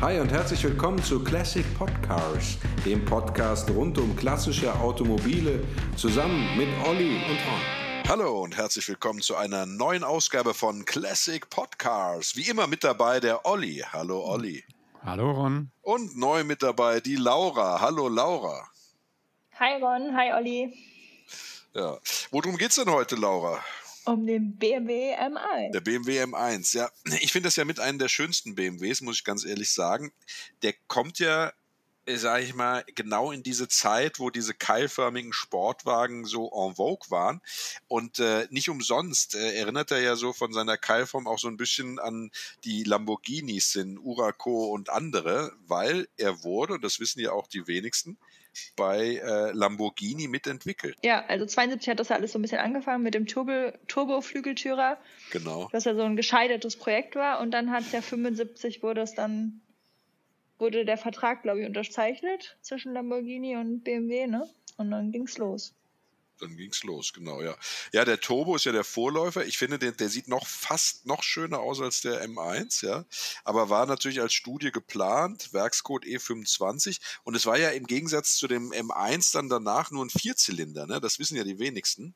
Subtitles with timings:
[0.00, 5.64] Hi und herzlich willkommen zu Classic Podcars, dem Podcast rund um klassische Automobile,
[5.96, 8.08] zusammen mit Olli und Ron.
[8.08, 12.36] Hallo und herzlich willkommen zu einer neuen Ausgabe von Classic Podcars.
[12.36, 13.82] Wie immer mit dabei der Olli.
[13.92, 14.62] Hallo Olli.
[15.02, 15.70] Hallo Ron.
[15.80, 17.80] Und neu mit dabei die Laura.
[17.80, 18.68] Hallo Laura.
[19.58, 20.76] Hi Ron, hi Olli.
[21.72, 21.98] Ja.
[22.30, 23.58] Worum geht's denn heute, Laura?
[24.04, 25.72] Um den BMW M1.
[25.72, 26.90] Der BMW M1, ja.
[27.20, 30.12] Ich finde das ja mit einem der schönsten BMWs, muss ich ganz ehrlich sagen.
[30.62, 31.52] Der kommt ja,
[32.04, 37.10] äh, sage ich mal, genau in diese Zeit, wo diese keilförmigen Sportwagen so en vogue
[37.10, 37.40] waren.
[37.88, 41.56] Und äh, nicht umsonst äh, erinnert er ja so von seiner Keilform auch so ein
[41.56, 42.30] bisschen an
[42.64, 47.66] die Lamborghinis in Uraco und andere, weil er wurde, und das wissen ja auch die
[47.66, 48.18] wenigsten,
[48.76, 50.96] bei äh, Lamborghini mitentwickelt.
[51.02, 54.98] Ja, also 72 hat das ja alles so ein bisschen angefangen mit dem Turbo, Turbo-Flügeltürer.
[55.30, 55.68] Genau.
[55.72, 57.40] Was ja so ein gescheitertes Projekt war.
[57.40, 59.60] Und dann hat es ja 75 wurde es dann,
[60.58, 64.48] wurde der Vertrag, glaube ich, unterzeichnet zwischen Lamborghini und BMW, ne?
[64.76, 65.74] Und dann ging's los
[66.44, 67.56] dann ging's los, genau, ja.
[67.92, 69.44] Ja, der Turbo ist ja der Vorläufer.
[69.44, 73.04] Ich finde, der, der sieht noch fast noch schöner aus als der M1, ja.
[73.44, 77.00] Aber war natürlich als Studie geplant, Werkscode E25.
[77.24, 81.00] Und es war ja im Gegensatz zu dem M1 dann danach nur ein Vierzylinder, ne?
[81.00, 82.14] Das wissen ja die wenigsten.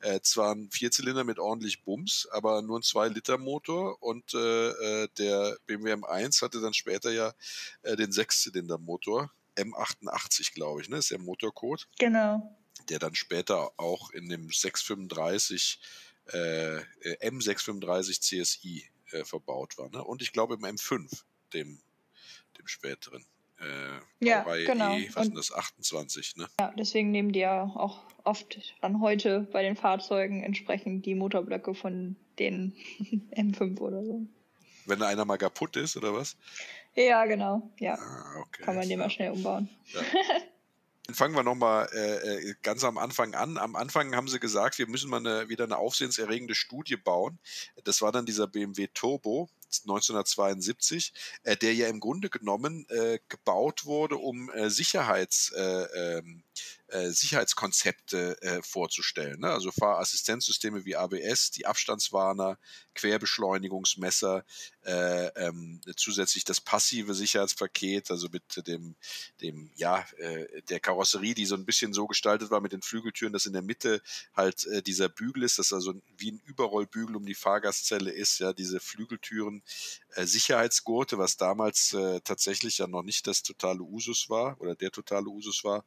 [0.00, 4.02] Äh, zwar ein Vierzylinder mit ordentlich Bums, aber nur ein 2-Liter-Motor.
[4.02, 7.32] Und äh, äh der BMW M1 hatte dann später ja
[7.82, 9.30] äh, den Sechszylinder-Motor.
[9.56, 10.98] M88, glaube ich, ne?
[10.98, 11.88] Ist der Motorcode.
[11.98, 12.59] Genau
[12.90, 15.80] der dann später auch in dem 635
[16.32, 16.80] äh,
[17.22, 19.88] M635 CSI äh, verbaut war.
[19.90, 20.02] Ne?
[20.04, 21.22] Und ich glaube im M5,
[21.54, 21.80] dem,
[22.58, 23.24] dem späteren.
[23.60, 24.96] Äh, ja, genau.
[24.96, 26.48] E, was sind das, 28, ne?
[26.58, 31.74] Ja, deswegen nehmen die ja auch oft dann heute bei den Fahrzeugen entsprechend die Motorblöcke
[31.74, 32.74] von den
[33.36, 34.26] M5 oder so.
[34.86, 36.36] Wenn einer mal kaputt ist, oder was?
[36.94, 37.70] Ja, genau.
[37.78, 37.94] Ja.
[37.94, 38.62] Ah, okay.
[38.62, 39.68] Kann man den mal schnell umbauen.
[39.92, 40.00] Ja.
[41.14, 43.58] fangen wir nochmal äh, äh, ganz am Anfang an.
[43.58, 47.38] Am Anfang haben sie gesagt, wir müssen mal eine, wieder eine aufsehenserregende Studie bauen.
[47.84, 49.48] Das war dann dieser BMW Turbo
[49.82, 51.12] 1972,
[51.44, 55.52] äh, der ja im Grunde genommen äh, gebaut wurde, um äh, Sicherheits,
[56.90, 59.40] äh, Sicherheitskonzepte äh, vorzustellen.
[59.40, 59.50] Ne?
[59.50, 62.58] Also Fahrassistenzsysteme wie ABS, die Abstandswarner,
[62.94, 64.44] Querbeschleunigungsmesser,
[64.84, 68.96] äh, ähm, zusätzlich das passive Sicherheitspaket, also mit dem,
[69.40, 73.32] dem ja, äh, der Karosserie, die so ein bisschen so gestaltet war mit den Flügeltüren,
[73.32, 74.02] dass in der Mitte
[74.34, 78.52] halt äh, dieser Bügel ist, das also wie ein Überrollbügel um die Fahrgastzelle ist, ja,
[78.52, 79.62] diese Flügeltüren,
[80.14, 84.90] äh, Sicherheitsgurte, was damals äh, tatsächlich ja noch nicht das totale Usus war oder der
[84.90, 85.84] totale Usus war,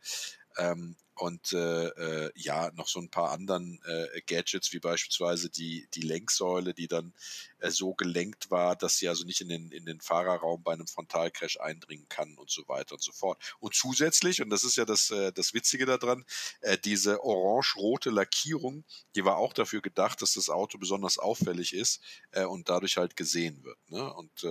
[0.58, 5.88] ähm, und äh, äh, ja, noch so ein paar anderen äh, Gadgets, wie beispielsweise die,
[5.94, 7.14] die Lenksäule, die dann
[7.59, 10.88] äh, so gelenkt war, dass sie also nicht in den, in den Fahrerraum bei einem
[10.88, 13.40] Frontalcrash eindringen kann und so weiter und so fort.
[13.59, 16.25] Und zusätzlich, und das ist ja das, äh, das Witzige daran,
[16.62, 18.84] äh, diese orange-rote Lackierung,
[19.16, 22.02] die war auch dafür gedacht, dass das Auto besonders auffällig ist
[22.47, 23.78] und dadurch halt gesehen wird.
[23.90, 24.14] Ne?
[24.14, 24.47] Und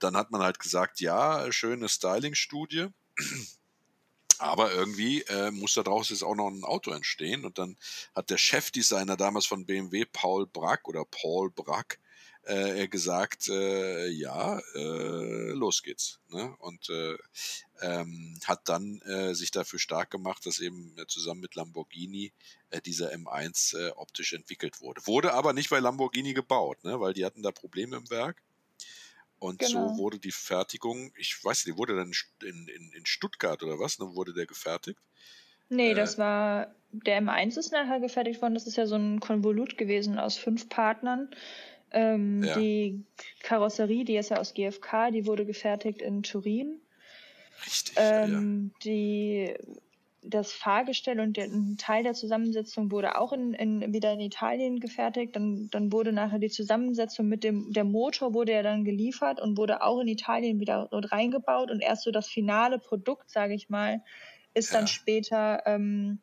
[0.00, 2.88] dann hat man halt gesagt, ja, schöne Styling-Studie.
[4.42, 7.44] Aber irgendwie äh, muss daraus jetzt auch noch ein Auto entstehen.
[7.44, 7.76] Und dann
[8.14, 12.00] hat der Chefdesigner damals von BMW, Paul Brack oder Paul Brack,
[12.44, 16.18] äh, gesagt, äh, ja, äh, los geht's.
[16.30, 16.56] Ne?
[16.58, 17.16] Und äh,
[17.82, 22.32] ähm, hat dann äh, sich dafür stark gemacht, dass eben äh, zusammen mit Lamborghini
[22.84, 25.06] dieser M1 äh, optisch entwickelt wurde.
[25.06, 26.98] Wurde aber nicht bei Lamborghini gebaut, ne?
[27.00, 28.42] weil die hatten da Probleme im Werk.
[29.42, 29.88] Und genau.
[29.88, 33.80] so wurde die Fertigung, ich weiß nicht, die wurde dann in, in, in Stuttgart oder
[33.80, 35.00] was, dann wurde der gefertigt?
[35.68, 39.18] Nee, äh, das war, der M1 ist nachher gefertigt worden, das ist ja so ein
[39.18, 41.28] Konvolut gewesen aus fünf Partnern.
[41.90, 42.56] Ähm, ja.
[42.56, 43.02] Die
[43.40, 46.80] Karosserie, die ist ja aus GFK, die wurde gefertigt in Turin.
[47.66, 47.96] Richtig.
[47.98, 48.78] Ähm, ja.
[48.84, 49.54] Die
[50.24, 54.78] das Fahrgestell und der, ein Teil der Zusammensetzung wurde auch in, in, wieder in Italien
[54.78, 55.34] gefertigt.
[55.34, 59.58] Dann, dann wurde nachher die Zusammensetzung mit dem, der Motor wurde ja dann geliefert und
[59.58, 61.70] wurde auch in Italien wieder reingebaut.
[61.70, 64.02] Und erst so das finale Produkt, sage ich mal,
[64.54, 64.78] ist ja.
[64.78, 66.20] dann später ähm,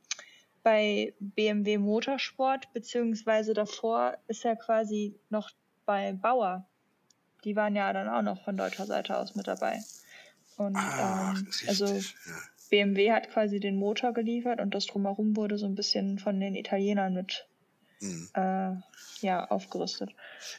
[0.64, 5.50] bei BMW Motorsport, beziehungsweise davor ist er quasi noch
[5.86, 6.66] bei Bauer.
[7.44, 9.82] Die waren ja dann auch noch von deutscher Seite aus mit dabei.
[10.58, 12.02] Und Ach, ähm, also ja.
[12.70, 16.56] BMW hat quasi den Motor geliefert und das drumherum wurde so ein bisschen von den
[16.56, 17.48] Italienern mit
[18.00, 18.30] mhm.
[18.34, 18.76] äh,
[19.22, 20.12] ja, aufgerüstet.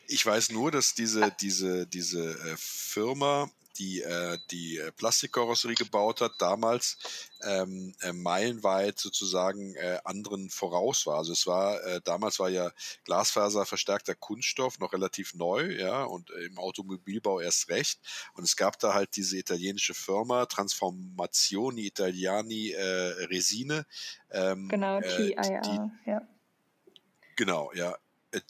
[0.06, 6.20] Ich weiß nur, dass diese, diese, diese äh, Firma die äh, die äh, Plastikkarosserie gebaut
[6.20, 6.98] hat, damals
[7.42, 11.16] ähm, äh, meilenweit sozusagen äh, anderen voraus war.
[11.16, 12.70] Also es war, äh, damals war ja
[13.04, 18.00] Glasfaser verstärkter Kunststoff noch relativ neu, ja, und äh, im Automobilbau erst recht.
[18.34, 23.86] Und es gab da halt diese italienische Firma Transformazioni Italiani äh, Resine.
[24.30, 26.28] Ähm, genau, TIA, ja.
[27.36, 27.96] Genau, ja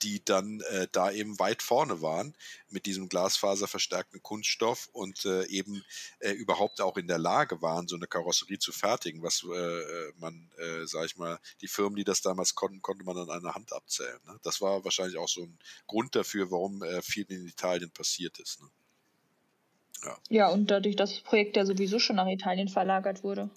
[0.02, 2.34] die dann äh, da eben weit vorne waren
[2.68, 5.84] mit diesem glasfaserverstärkten Kunststoff und äh, eben
[6.20, 10.12] äh, überhaupt auch in der Lage waren, so eine Karosserie zu fertigen, was äh, äh,
[10.18, 13.54] man, äh, sag ich mal, die Firmen, die das damals konnten, konnte man an einer
[13.54, 14.20] Hand abzählen.
[14.26, 14.38] Ne?
[14.42, 18.60] Das war wahrscheinlich auch so ein Grund dafür, warum äh, viel in Italien passiert ist.
[18.60, 18.68] Ne?
[20.04, 20.18] Ja.
[20.28, 23.50] ja, und dadurch, dass das Projekt ja sowieso schon nach Italien verlagert wurde.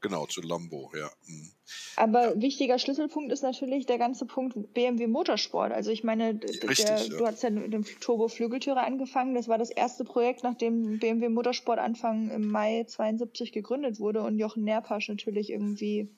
[0.00, 1.10] Genau, zu Lambo, ja.
[1.26, 1.50] Mhm.
[1.96, 2.40] Aber ja.
[2.40, 5.72] wichtiger Schlüsselpunkt ist natürlich der ganze Punkt BMW Motorsport.
[5.72, 7.18] Also ich meine, Richtig, der, ja.
[7.18, 9.34] du hast ja mit dem Turbo-Flügeltürer angefangen.
[9.34, 14.38] Das war das erste Projekt, nachdem BMW Motorsport Anfang im Mai 72 gegründet wurde und
[14.38, 16.08] Jochen Nerpasch natürlich irgendwie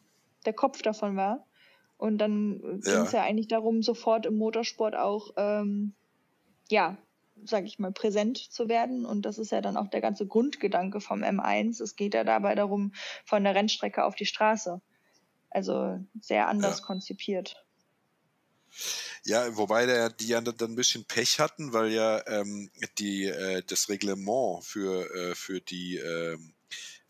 [0.46, 1.46] der Kopf davon war.
[1.96, 2.94] Und dann ja.
[2.94, 5.94] ging es ja eigentlich darum, sofort im Motorsport auch ähm,
[6.70, 6.96] ja,
[7.44, 9.04] sage ich mal, präsent zu werden.
[9.04, 11.82] Und das ist ja dann auch der ganze Grundgedanke vom M1.
[11.82, 12.92] Es geht ja dabei darum,
[13.24, 14.80] von der Rennstrecke auf die Straße.
[15.50, 16.84] Also sehr anders ja.
[16.84, 17.64] konzipiert.
[19.24, 23.62] Ja, wobei der, die ja dann ein bisschen Pech hatten, weil ja ähm, die, äh,
[23.66, 26.54] das Reglement für, äh, für die ähm,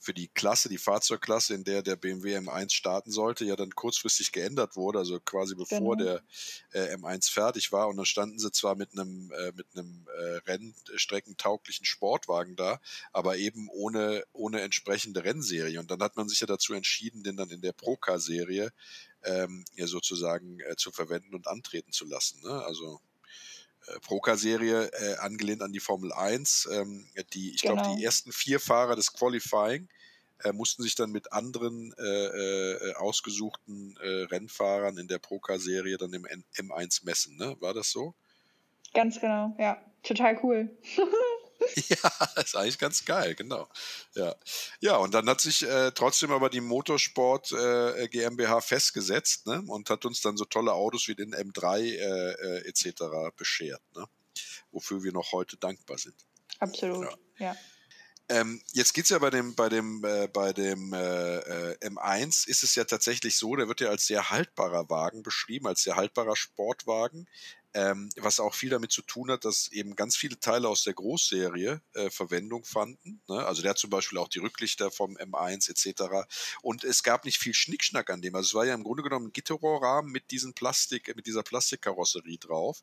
[0.02, 4.32] für die Klasse, die Fahrzeugklasse, in der der BMW M1 starten sollte, ja dann kurzfristig
[4.32, 6.18] geändert wurde, also quasi bevor genau.
[6.72, 7.88] der äh, M1 fertig war.
[7.88, 12.80] Und dann standen sie zwar mit einem äh, mit einem äh, rennstreckentauglichen Sportwagen da,
[13.12, 15.78] aber eben ohne ohne entsprechende Rennserie.
[15.78, 18.72] Und dann hat man sich ja dazu entschieden, den dann in der Procar-Serie
[19.22, 22.42] ähm, ja sozusagen äh, zu verwenden und antreten zu lassen.
[22.42, 22.64] Ne?
[22.64, 23.00] Also
[23.86, 26.68] äh, Procar-Serie äh, angelehnt an die Formel 1.
[26.72, 27.74] Ähm, die, ich genau.
[27.74, 29.88] glaube, die ersten vier Fahrer des Qualifying
[30.44, 36.12] äh, mussten sich dann mit anderen äh, äh ausgesuchten äh, Rennfahrern in der Procar-Serie dann
[36.12, 37.36] im M1 messen.
[37.36, 37.56] Ne?
[37.60, 38.14] War das so?
[38.94, 39.80] Ganz genau, ja.
[40.02, 40.68] Total cool.
[41.88, 43.68] Ja, ist eigentlich ganz geil, genau.
[44.14, 44.34] Ja,
[44.80, 49.62] ja und dann hat sich äh, trotzdem aber die Motorsport äh, GmbH festgesetzt ne?
[49.66, 53.34] und hat uns dann so tolle Autos wie den M3 äh, äh etc.
[53.36, 54.06] beschert, ne?
[54.70, 56.16] wofür wir noch heute dankbar sind.
[56.58, 57.04] Absolut,
[57.38, 57.46] ja.
[57.46, 57.56] ja.
[58.28, 62.48] Ähm, jetzt geht es ja bei dem, bei dem, äh, bei dem äh, äh M1
[62.48, 65.96] ist es ja tatsächlich so, der wird ja als sehr haltbarer Wagen beschrieben, als sehr
[65.96, 67.26] haltbarer Sportwagen
[67.74, 70.94] ähm, was auch viel damit zu tun hat, dass eben ganz viele Teile aus der
[70.94, 73.22] Großserie äh, Verwendung fanden.
[73.28, 73.44] Ne?
[73.46, 76.28] Also der hat zum Beispiel auch die Rücklichter vom M1 etc.
[76.62, 78.34] Und es gab nicht viel Schnickschnack an dem.
[78.34, 82.38] Also es war ja im Grunde genommen ein Gitterrohrrahmen mit diesen Plastik, mit dieser Plastikkarosserie
[82.38, 82.82] drauf.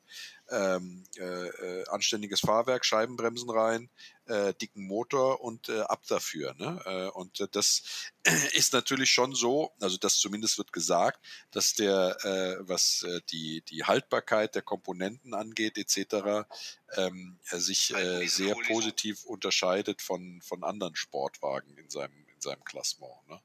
[0.50, 3.90] Ähm, äh, äh, anständiges Fahrwerk, Scheibenbremsen rein,
[4.30, 6.54] äh, dicken Motor und äh, ab dafür.
[6.56, 6.82] Ne?
[6.86, 7.84] Äh, und äh, das
[8.54, 13.62] ist natürlich schon so, also das zumindest wird gesagt, dass der, äh, was äh, die,
[13.70, 16.48] die Haltbarkeit der Komponenten angeht etc.,
[16.96, 23.28] ähm, sich äh, sehr positiv unterscheidet von, von anderen Sportwagen in seinem, in seinem Klassement.
[23.28, 23.42] Ne?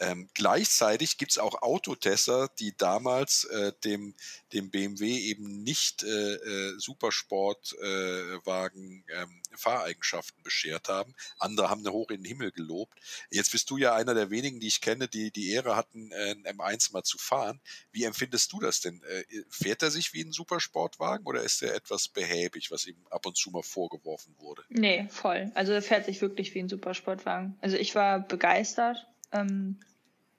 [0.00, 4.14] Ähm, gleichzeitig gibt es auch Autotester, die damals äh, dem,
[4.52, 11.14] dem BMW eben nicht äh, äh, Supersportwagen äh, ähm, Fahreigenschaften beschert haben.
[11.38, 12.98] Andere haben hoch in den Himmel gelobt.
[13.30, 16.32] Jetzt bist du ja einer der wenigen, die ich kenne, die die Ehre hatten, äh,
[16.32, 17.60] ein M1 mal zu fahren.
[17.92, 19.00] Wie empfindest du das denn?
[19.04, 23.26] Äh, fährt er sich wie ein Supersportwagen oder ist er etwas behäbig, was ihm ab
[23.26, 24.64] und zu mal vorgeworfen wurde?
[24.70, 25.52] Nee, voll.
[25.54, 27.56] Also er fährt sich wirklich wie ein Supersportwagen.
[27.60, 29.78] Also ich war begeistert ähm,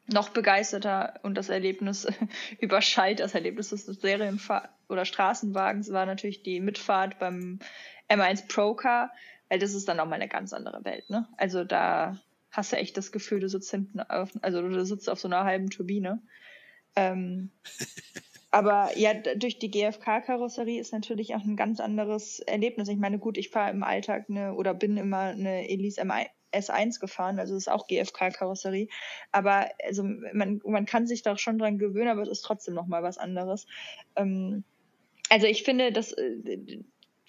[0.07, 2.07] noch begeisterter und das Erlebnis
[2.59, 7.59] überschallt das Erlebnis des Serienfahr oder Straßenwagens war natürlich die Mitfahrt beim
[8.09, 9.11] M1 Pro Car,
[9.49, 11.27] weil das ist dann auch mal eine ganz andere Welt, ne?
[11.37, 12.19] Also da
[12.51, 15.43] hast du echt das Gefühl, du sitzt hinten auf, also du sitzt auf so einer
[15.43, 16.21] halben Turbine.
[16.95, 17.51] Ähm,
[18.51, 22.87] aber ja, durch die GFK-Karosserie ist natürlich auch ein ganz anderes Erlebnis.
[22.87, 26.99] Ich meine, gut, ich fahre im Alltag eine oder bin immer eine Elise M1, S1
[26.99, 28.89] gefahren, also das ist auch GFK-Karosserie.
[29.31, 33.03] Aber also man, man kann sich da schon dran gewöhnen, aber es ist trotzdem nochmal
[33.03, 33.67] was anderes.
[34.15, 34.63] Ähm,
[35.29, 36.81] also ich finde, dass äh,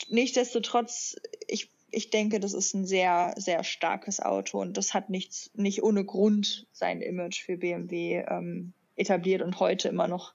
[0.09, 1.17] nichtsdestotrotz,
[1.47, 5.83] ich, ich denke, das ist ein sehr, sehr starkes Auto und das hat nichts, nicht
[5.83, 10.35] ohne Grund sein Image für BMW ähm, etabliert und heute immer noch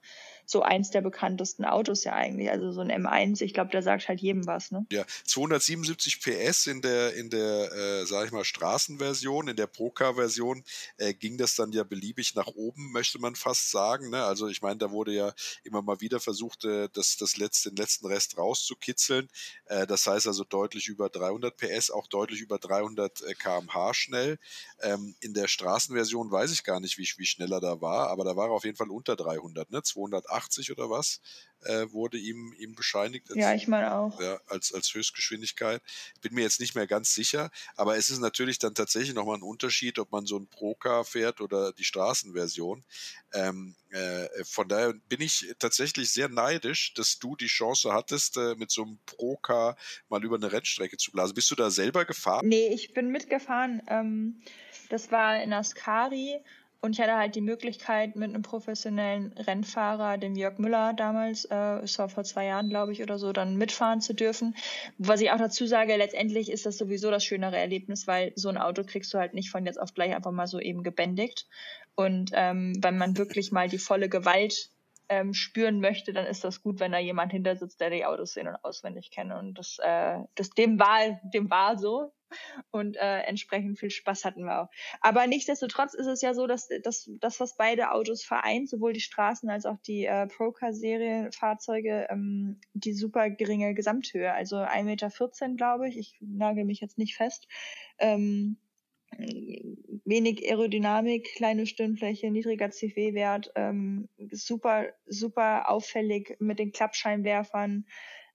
[0.52, 2.50] so eins der bekanntesten Autos ja eigentlich.
[2.50, 4.86] Also so ein M1, ich glaube, der sagt halt jedem was, ne?
[4.92, 10.62] Ja, 277 PS in der, in der, äh, sag ich mal, Straßenversion, in der Procar-Version
[10.98, 14.10] äh, ging das dann ja beliebig nach oben, möchte man fast sagen.
[14.10, 14.22] Ne?
[14.22, 15.32] Also ich meine, da wurde ja
[15.64, 19.28] immer mal wieder versucht, äh, das, das letzte, den letzten Rest rauszukitzeln.
[19.66, 24.38] Äh, das heißt also deutlich über 300 PS, auch deutlich über 300 äh, kmh schnell.
[24.80, 28.24] Ähm, in der Straßenversion weiß ich gar nicht, wie, wie schnell er da war, aber
[28.24, 29.82] da war er auf jeden Fall unter 300, ne?
[30.48, 31.20] 280 oder was
[31.64, 33.30] äh, wurde ihm, ihm bescheinigt.
[33.30, 34.20] Als, ja, ich meine auch.
[34.20, 35.80] Ja, als, als Höchstgeschwindigkeit.
[36.20, 39.42] Bin mir jetzt nicht mehr ganz sicher, aber es ist natürlich dann tatsächlich nochmal ein
[39.42, 42.84] Unterschied, ob man so ein Pro-Car fährt oder die Straßenversion.
[43.32, 48.54] Ähm, äh, von daher bin ich tatsächlich sehr neidisch, dass du die Chance hattest, äh,
[48.56, 49.76] mit so einem Pro-Car
[50.08, 51.34] mal über eine Rennstrecke zu blasen.
[51.34, 52.48] Bist du da selber gefahren?
[52.48, 53.82] Nee, ich bin mitgefahren.
[53.88, 54.42] Ähm,
[54.88, 56.42] das war in Ascari
[56.84, 61.78] und ich hatte halt die Möglichkeit, mit einem professionellen Rennfahrer, dem Jörg Müller damals, äh,
[61.78, 64.56] es war vor zwei Jahren, glaube ich, oder so, dann mitfahren zu dürfen.
[64.98, 68.58] Was ich auch dazu sage, letztendlich ist das sowieso das schönere Erlebnis, weil so ein
[68.58, 71.46] Auto kriegst du halt nicht von jetzt auf gleich einfach mal so eben gebändigt.
[71.94, 74.71] Und ähm, wenn man wirklich mal die volle Gewalt
[75.12, 78.32] ähm, spüren möchte, dann ist das gut, wenn da jemand hinter sitzt, der die Autos
[78.32, 79.30] sehen und auswendig kennt.
[79.32, 82.12] Und das, äh, das dem war, dem war so
[82.70, 84.68] und äh, entsprechend viel Spaß hatten wir auch.
[85.02, 89.00] Aber nichtsdestotrotz ist es ja so, dass, dass das, was beide Autos vereint, sowohl die
[89.00, 95.10] Straßen als auch die äh, Procar-Serie Fahrzeuge, ähm, die super geringe Gesamthöhe, also 1,14 Meter,
[95.56, 97.48] glaube ich, ich nagel mich jetzt nicht fest,
[97.98, 98.56] ähm,
[100.04, 107.86] wenig Aerodynamik, kleine Stirnfläche, niedriger CW-Wert, ähm, super, super auffällig mit den Klappscheinwerfern,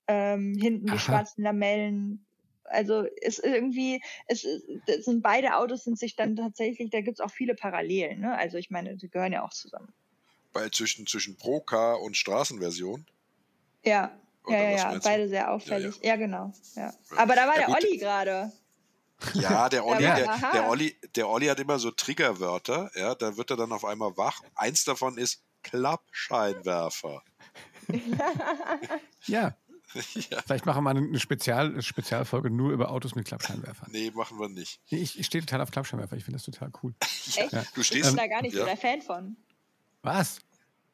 [0.06, 0.96] ähm, hinten Aha.
[0.96, 2.24] die schwarzen Lamellen,
[2.64, 4.44] also es irgendwie, es,
[4.86, 8.20] es sind beide Autos sind sich dann tatsächlich, da gibt es auch viele Parallelen.
[8.20, 8.36] Ne?
[8.36, 9.92] Also ich meine, die gehören ja auch zusammen.
[10.52, 13.06] Bei zwischen, zwischen Pro-Car und Straßenversion?
[13.84, 15.00] Ja, Oder ja, ja, ja.
[15.02, 15.96] beide sehr auffällig.
[15.96, 16.08] Ja, ja.
[16.10, 16.52] ja genau.
[16.74, 16.94] Ja.
[17.16, 17.76] Aber da war der gut.
[17.76, 18.52] Olli gerade.
[19.34, 23.50] Ja, der Olli, der, der, Olli, der Olli hat immer so Triggerwörter, ja, da wird
[23.50, 24.40] er dann auf einmal wach.
[24.54, 27.22] Eins davon ist Klappscheinwerfer.
[29.26, 29.56] ja,
[30.30, 30.42] ja.
[30.44, 33.90] Vielleicht machen wir mal eine Spezial, Spezialfolge nur über Autos mit Klappscheinwerfern.
[33.90, 34.80] Nee, machen wir nicht.
[34.90, 36.16] Nee, ich, ich stehe total auf Klappscheinwerfer.
[36.16, 36.94] Ich finde das total cool.
[37.02, 37.52] Echt?
[37.52, 37.64] Ja.
[37.74, 38.60] Du stehst ich bin da gar nicht ja.
[38.60, 39.36] so der Fan von.
[40.02, 40.40] Was?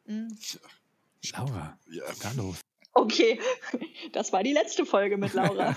[0.07, 0.37] Mhm.
[1.33, 2.05] Laura, ja.
[2.23, 2.61] da los?
[2.95, 3.41] Okay,
[4.13, 5.77] das war die letzte Folge mit Laura.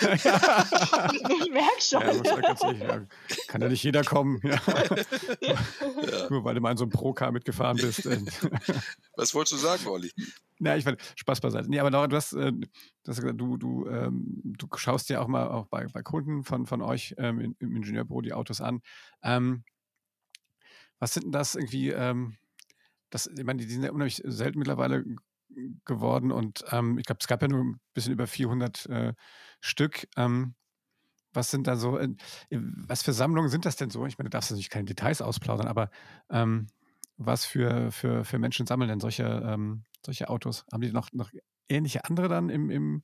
[0.00, 0.24] ich
[1.50, 2.02] merke schon.
[2.24, 3.06] Ja,
[3.46, 4.40] kann ja nicht jeder kommen.
[4.42, 4.60] Ja.
[6.30, 8.08] Nur weil du mal in so einem Pro-Car mitgefahren bist.
[9.16, 10.10] Was wolltest du sagen, Olli?
[10.58, 11.70] Ja, ich fand Spaß beiseite.
[11.70, 12.66] Nee, aber Laura, du hast, äh, du,
[13.08, 16.66] hast gesagt, du, du, ähm, du schaust ja auch mal auch bei, bei Kunden von,
[16.66, 18.80] von euch ähm, im Ingenieurbüro die Autos an.
[19.22, 19.64] Ähm,
[20.98, 22.36] was sind denn das irgendwie, ähm,
[23.10, 25.04] das, ich meine, die sind ja unheimlich selten mittlerweile
[25.84, 29.14] geworden und ähm, ich glaube, es gab ja nur ein bisschen über 400 äh,
[29.60, 30.08] Stück.
[30.16, 30.54] Ähm,
[31.32, 32.08] was sind da so, äh,
[32.50, 34.06] was für Sammlungen sind das denn so?
[34.06, 35.90] Ich meine, du darfst natürlich keine Details ausplaudern, aber
[36.30, 36.66] ähm,
[37.16, 40.64] was für, für, für Menschen sammeln denn solche, ähm, solche Autos?
[40.72, 41.30] Haben die noch, noch
[41.68, 43.02] ähnliche andere dann im, im,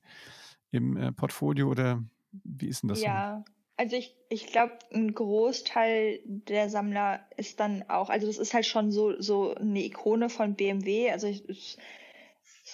[0.71, 3.01] im äh, Portfolio oder wie ist denn das?
[3.01, 3.53] Ja, so?
[3.77, 8.65] also ich, ich glaube, ein Großteil der Sammler ist dann auch, also das ist halt
[8.65, 11.11] schon so, so eine Ikone von BMW.
[11.11, 11.77] Also ich, ich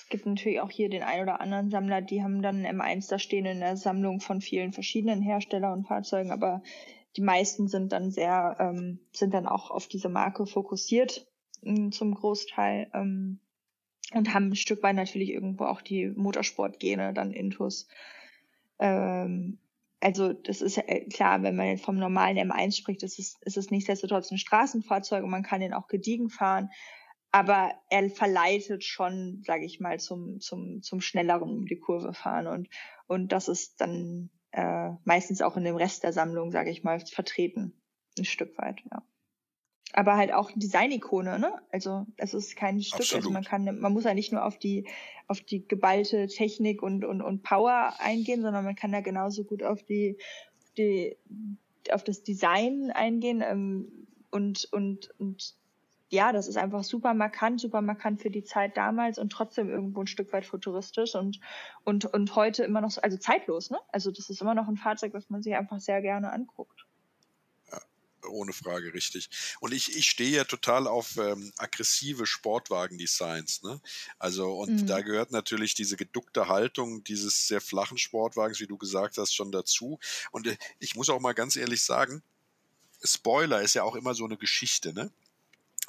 [0.05, 3.17] es gibt natürlich auch hier den ein oder anderen Sammler, die haben dann M1 da
[3.17, 6.61] stehen in der Sammlung von vielen verschiedenen Herstellern und Fahrzeugen, aber
[7.17, 11.25] die meisten sind dann sehr, ähm, sind dann auch auf diese Marke fokussiert
[11.63, 13.39] ähm, zum Großteil ähm,
[14.13, 17.87] und haben ein Stück weit natürlich irgendwo auch die Motorsportgene dann intus.
[18.77, 19.57] Ähm,
[20.01, 23.71] also das ist äh, klar, wenn man vom normalen M1 spricht, ist es, ist es
[23.71, 26.69] nichtsdestotrotz ein Straßenfahrzeug und man kann den auch gediegen fahren
[27.35, 32.47] aber er verleitet schon, sage ich mal, zum, zum, zum schnelleren um die Kurve fahren
[32.47, 32.69] und,
[33.07, 37.01] und das ist dann äh, meistens auch in dem Rest der Sammlung, sage ich mal,
[37.01, 37.73] vertreten,
[38.17, 39.03] ein Stück weit, ja.
[39.91, 41.61] Aber halt auch Design-Ikone, ne?
[41.73, 44.87] Also es ist kein Stück, also man kann, man muss ja nicht nur auf die,
[45.27, 49.61] auf die geballte Technik und, und, und Power eingehen, sondern man kann da genauso gut
[49.61, 50.17] auf die,
[50.77, 51.17] die
[51.91, 55.57] auf das Design eingehen ähm, und, und, und
[56.09, 60.01] ja, das ist einfach super markant, super markant für die Zeit damals und trotzdem irgendwo
[60.01, 61.39] ein Stück weit futuristisch und,
[61.83, 63.79] und, und heute immer noch, so, also zeitlos, ne?
[63.91, 66.85] Also das ist immer noch ein Fahrzeug, was man sich einfach sehr gerne anguckt.
[67.71, 67.79] Ja,
[68.29, 69.29] ohne Frage, richtig.
[69.61, 73.81] Und ich, ich stehe ja total auf ähm, aggressive Sportwagen-Designs, ne?
[74.19, 74.87] Also, und mhm.
[74.87, 79.51] da gehört natürlich diese geduckte Haltung dieses sehr flachen Sportwagens, wie du gesagt hast, schon
[79.51, 79.97] dazu.
[80.29, 82.21] Und äh, ich muss auch mal ganz ehrlich sagen,
[83.03, 85.11] Spoiler ist ja auch immer so eine Geschichte, ne?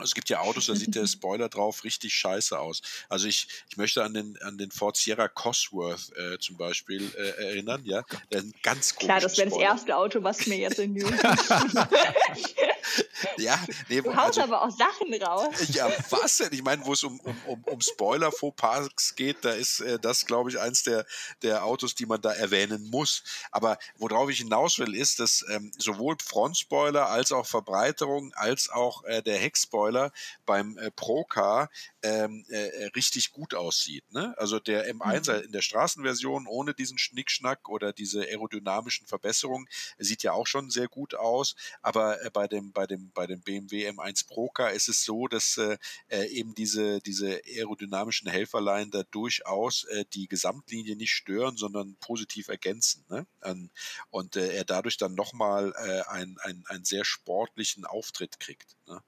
[0.02, 2.82] Es gibt ja Autos, da sieht der Spoiler drauf richtig scheiße aus.
[3.08, 7.44] Also ich, ich möchte an den, an den Ford Sierra Cosworth äh, zum Beispiel äh,
[7.44, 8.04] erinnern, ja.
[8.32, 11.02] Der ganz Klar, das wäre das erste Auto, was mir jetzt in die
[13.38, 15.54] Ja, nee, Du haust also, aber auch Sachen raus.
[15.68, 16.52] Ja, was denn?
[16.52, 20.50] Ich meine, wo es um, um, um, um Spoiler-Fauxpas geht, da ist äh, das, glaube
[20.50, 21.04] ich, eins der,
[21.42, 23.22] der Autos, die man da erwähnen muss.
[23.50, 29.04] Aber worauf ich hinaus will, ist, dass ähm, sowohl Frontspoiler als auch Verbreiterung als auch
[29.04, 30.12] äh, der Heckspoiler
[30.44, 31.68] beim äh, Procar
[32.02, 34.04] ähm, äh, äh, richtig gut aussieht.
[34.12, 34.34] Ne?
[34.38, 35.44] Also der M1 mhm.
[35.46, 40.88] in der Straßenversion ohne diesen Schnickschnack oder diese aerodynamischen Verbesserungen sieht ja auch schon sehr
[40.88, 41.56] gut aus.
[41.82, 45.56] Aber äh, bei dem bei dem bei dem BMW M1 Procar ist es so, dass
[45.56, 45.78] äh,
[46.08, 52.48] äh, eben diese diese aerodynamischen Helferlein da durchaus äh, die Gesamtlinie nicht stören, sondern positiv
[52.48, 53.04] ergänzen.
[53.08, 53.26] Ne?
[53.42, 53.70] Ähm,
[54.10, 58.76] und äh, er dadurch dann nochmal äh, einen, einen, einen sehr sportlichen Auftritt kriegt.
[58.86, 59.02] Ne?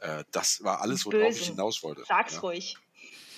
[0.00, 1.42] Äh, das war alles, worauf Bösen.
[1.42, 2.04] ich hinaus wollte.
[2.06, 2.40] Sag's ja.
[2.40, 2.76] ruhig.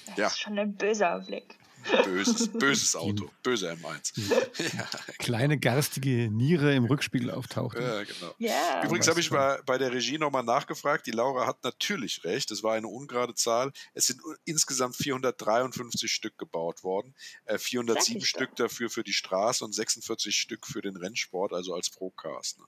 [0.06, 0.26] Das ja.
[0.28, 1.58] ist schon ein böser Blick.
[2.04, 4.76] Böses, böses Auto, böse M1.
[4.76, 4.88] ja.
[5.18, 7.78] Kleine garstige Niere im Rückspiegel auftaucht.
[7.78, 8.34] Ja, genau.
[8.40, 8.84] Yeah.
[8.84, 11.06] Übrigens habe ich bei, bei der Regie nochmal nachgefragt.
[11.06, 12.50] Die Laura hat natürlich recht.
[12.50, 13.72] Es war eine ungerade Zahl.
[13.92, 17.14] Es sind insgesamt 453 Stück gebaut worden.
[17.44, 21.90] Äh, 407 Stück dafür für die Straße und 46 Stück für den Rennsport, also als
[21.90, 22.58] Procast.
[22.58, 22.64] Ne?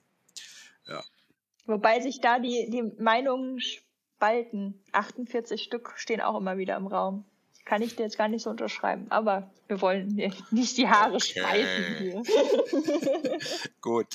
[0.87, 1.03] Ja.
[1.65, 4.83] Wobei sich da die, die Meinungen spalten.
[4.93, 7.25] 48 Stück stehen auch immer wieder im Raum.
[7.67, 10.15] Kann ich dir jetzt gar nicht so unterschreiben, aber wir wollen
[10.51, 11.39] nicht die Haare okay.
[11.39, 12.23] spalten hier.
[13.81, 14.07] Gut.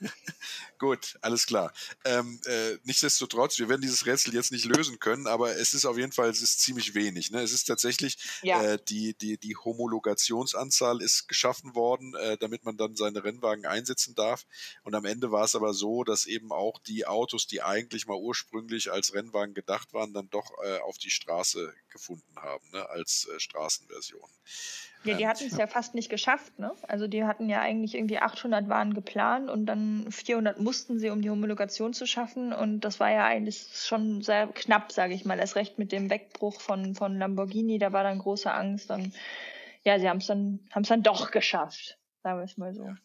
[0.78, 1.72] Gut, alles klar.
[2.04, 5.96] Ähm, äh, nichtsdestotrotz, wir werden dieses Rätsel jetzt nicht lösen können, aber es ist auf
[5.96, 7.30] jeden Fall, es ist ziemlich wenig.
[7.30, 7.40] Ne?
[7.40, 8.62] Es ist tatsächlich, ja.
[8.62, 14.14] äh, die, die, die Homologationsanzahl ist geschaffen worden, äh, damit man dann seine Rennwagen einsetzen
[14.16, 14.46] darf.
[14.82, 18.18] Und am Ende war es aber so, dass eben auch die Autos, die eigentlich mal
[18.18, 22.88] ursprünglich als Rennwagen gedacht waren, dann doch äh, auf die Straße gefunden haben, ne?
[22.90, 24.28] als äh, Straßenversion.
[25.04, 26.72] Ja, die hatten es ja fast nicht geschafft, ne?
[26.88, 31.20] Also die hatten ja eigentlich irgendwie 800 waren geplant und dann 400 mussten sie, um
[31.20, 35.38] die Homologation zu schaffen und das war ja eigentlich schon sehr knapp, sage ich mal.
[35.38, 39.12] Erst recht mit dem Wegbruch von, von Lamborghini, da war dann große Angst und
[39.84, 42.84] ja, sie haben es dann, haben's dann doch geschafft, sagen wir es mal so.
[42.84, 42.96] Ja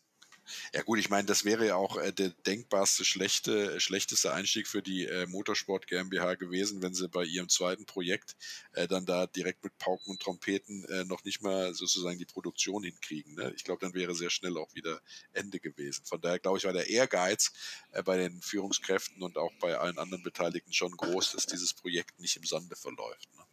[0.84, 5.06] gut, ich meine, das wäre ja auch äh, der denkbarste schlechte, schlechteste Einstieg für die
[5.06, 8.36] äh, Motorsport GmbH gewesen, wenn sie bei ihrem zweiten Projekt
[8.74, 12.84] äh, dann da direkt mit Pauken und Trompeten äh, noch nicht mal sozusagen die Produktion
[12.84, 13.36] hinkriegen.
[13.36, 13.53] Ne?
[13.56, 15.01] Ich glaube, dann wäre sehr schnell auch wieder
[15.34, 16.06] Ende gewesen.
[16.06, 17.51] Von daher glaube ich, war der Ehrgeiz
[17.91, 22.19] äh, bei den Führungskräften und auch bei allen anderen Beteiligten schon groß, dass dieses Projekt
[22.19, 23.30] nicht im Sande verläuft.
[23.36, 23.43] Ne?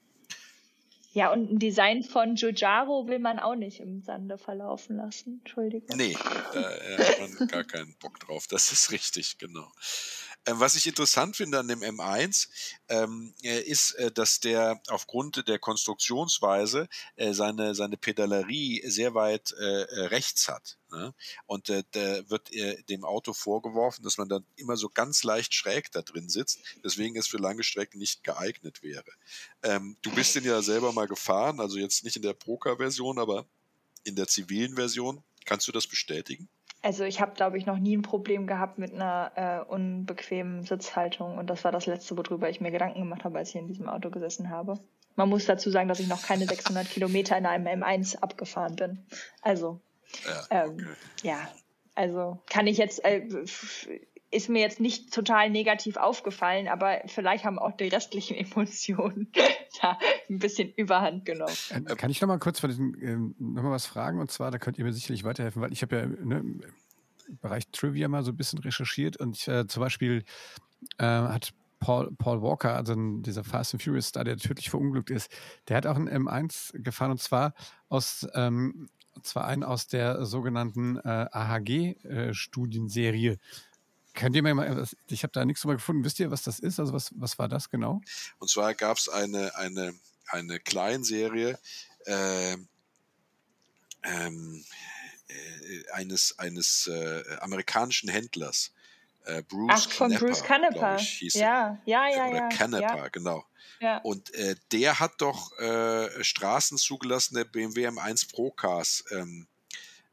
[1.17, 5.41] Ja, und ein Design von Giugiaro will man auch nicht im Sande verlaufen lassen.
[5.43, 5.97] Entschuldigung.
[5.97, 6.15] Nee,
[6.53, 8.47] da hat man gar keinen Bock drauf.
[8.49, 9.67] Das ist richtig, genau.
[10.45, 12.49] Ähm, was ich interessant finde an dem M1,
[12.91, 19.53] ähm, äh, ist, äh, dass der aufgrund der Konstruktionsweise äh, seine, seine Pedalerie sehr weit
[19.59, 20.77] äh, äh rechts hat.
[20.97, 21.15] Ne?
[21.47, 22.51] Und äh, da wird
[22.89, 27.17] dem Auto vorgeworfen, dass man dann immer so ganz leicht schräg da drin sitzt, deswegen
[27.17, 29.05] es für lange Strecken nicht geeignet wäre.
[29.63, 33.47] Ähm, du bist den ja selber mal gefahren, also jetzt nicht in der Proca-Version, aber
[34.05, 35.23] in der zivilen Version.
[35.45, 36.49] Kannst du das bestätigen?
[36.83, 41.37] Also ich habe, glaube ich, noch nie ein Problem gehabt mit einer äh, unbequemen Sitzhaltung
[41.37, 43.89] und das war das Letzte, worüber ich mir Gedanken gemacht habe, als ich in diesem
[43.89, 44.79] Auto gesessen habe.
[45.17, 49.07] Man muss dazu sagen, dass ich noch keine 600 Kilometer in einem M1 abgefahren bin.
[49.41, 49.81] Also,
[50.25, 50.87] ja, ähm, okay.
[51.23, 51.49] ja
[51.97, 53.27] also kann ich jetzt, äh,
[54.31, 59.33] ist mir jetzt nicht total negativ aufgefallen, aber vielleicht haben auch die restlichen Emotionen
[59.81, 61.57] da ein bisschen Überhand genommen.
[61.71, 64.21] Äh, kann ich noch mal kurz von diesen, ähm, noch mal was fragen?
[64.21, 66.61] Und zwar, da könnt ihr mir sicherlich weiterhelfen, weil ich habe ja ne, im
[67.41, 70.23] Bereich Trivia mal so ein bisschen recherchiert und ich, äh, zum Beispiel
[70.99, 75.31] äh, hat Paul, Paul Walker, also dieser Fast and Furious Star, der tödlich verunglückt ist,
[75.69, 77.55] der hat auch ein M1 gefahren und zwar
[77.89, 83.33] aus ähm, und zwar einen aus der sogenannten äh, AHG-Studienserie.
[83.33, 83.39] Äh,
[84.17, 86.03] Könnt ihr mir mal, ich habe da nichts drüber gefunden.
[86.03, 86.81] Wisst ihr, was das ist?
[86.81, 88.01] Also was, was war das genau?
[88.39, 89.95] Und zwar gab es eine, eine,
[90.29, 91.59] eine Kleinserie
[92.07, 92.57] äh,
[94.05, 94.65] ähm,
[95.29, 98.73] äh, eines, eines äh, amerikanischen Händlers.
[99.27, 100.97] Äh, Bruce Ach, von Canepa, Bruce Canepa.
[100.97, 102.49] Ich, ja, ja, ja, Oder ja.
[102.49, 103.09] Canepa, ja.
[103.09, 103.45] genau.
[103.81, 103.99] Ja.
[103.99, 109.47] Und äh, der hat doch äh, Straßen zugelassene BMW M1 Pro Cars ähm,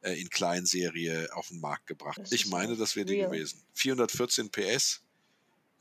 [0.01, 2.19] äh, in Kleinserie auf den Markt gebracht.
[2.19, 3.61] Das ich meine, das wäre die gewesen.
[3.73, 5.01] 414 PS.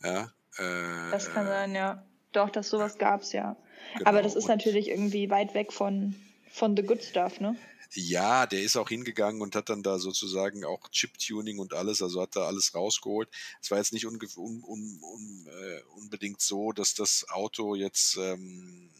[0.02, 2.04] Ja, äh, das kann sein, ja.
[2.32, 3.56] Doch, das sowas gab es ja.
[3.94, 4.08] Genau.
[4.08, 6.14] Aber das ist natürlich irgendwie weit weg von,
[6.52, 7.56] von The Good Stuff, ne?
[7.94, 12.22] Ja, der ist auch hingegangen und hat dann da sozusagen auch Chip-Tuning und alles, also
[12.22, 13.28] hat da alles rausgeholt.
[13.60, 18.90] Es war jetzt nicht un, un, un, äh, unbedingt so, dass das Auto jetzt ähm,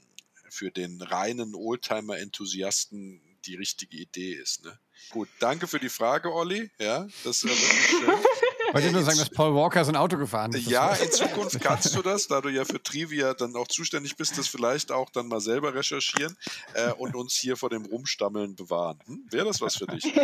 [0.51, 4.65] für den reinen Oldtimer-Enthusiasten die richtige Idee ist.
[4.65, 4.79] Ne?
[5.11, 6.71] Gut, danke für die Frage, Olli.
[6.79, 8.15] Ja, das war wirklich schön.
[8.73, 10.67] Wollte ich nur sagen, dass Paul Walker so ein Auto gefahren ist.
[10.67, 14.39] Ja, in Zukunft kannst du das, da du ja für Trivia dann auch zuständig bist,
[14.39, 16.37] das vielleicht auch dann mal selber recherchieren
[16.75, 18.99] äh, und uns hier vor dem Rumstammeln bewahren.
[19.07, 19.27] Hm?
[19.31, 20.05] Wäre das was für dich?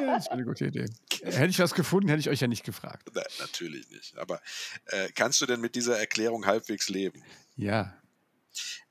[0.00, 0.86] Ja, das wäre eine gute Idee.
[1.22, 3.10] Hätte ich was gefunden, hätte ich euch ja nicht gefragt.
[3.12, 4.16] Nein, natürlich nicht.
[4.16, 4.40] Aber
[4.86, 7.22] äh, kannst du denn mit dieser Erklärung halbwegs leben?
[7.56, 7.94] Ja.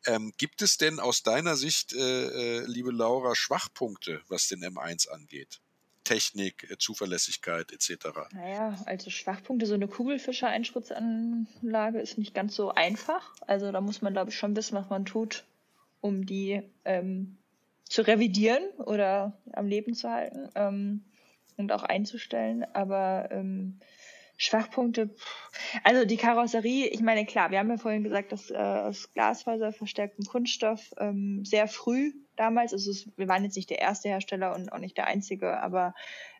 [0.05, 5.09] Ähm, gibt es denn aus deiner Sicht, äh, äh liebe Laura, Schwachpunkte, was den M1
[5.09, 5.61] angeht?
[6.09, 8.07] Technik, äh, Zuverlässigkeit etc.
[8.33, 13.35] Naja, also Schwachpunkte, so eine Kugelfischer-Einspritzanlage ist nicht ganz so einfach.
[13.45, 15.45] Also da muss man, glaube ich, schon wissen, was man tut,
[16.01, 17.37] um die ähm,
[17.83, 21.03] zu revidieren oder am Leben zu halten ähm,
[21.57, 22.65] und auch einzustellen.
[22.73, 23.79] Aber ähm,
[24.35, 25.11] Schwachpunkte,
[25.83, 29.73] also die Karosserie, ich meine, klar, wir haben ja vorhin gesagt, dass äh, aus Glasfaser
[29.73, 34.55] verstärktem Kunststoff ähm, sehr früh damals, also es, wir waren jetzt nicht der erste Hersteller
[34.55, 35.93] und auch nicht der einzige, aber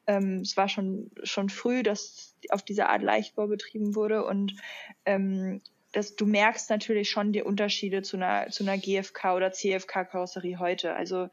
[0.07, 4.55] ähm, es war schon, schon früh, dass auf diese Art Leichtbau betrieben wurde und
[5.05, 10.57] ähm, dass du merkst natürlich schon die Unterschiede zu einer, zu einer GFK oder CFK-Karosserie
[10.57, 10.93] heute.
[10.93, 11.29] Also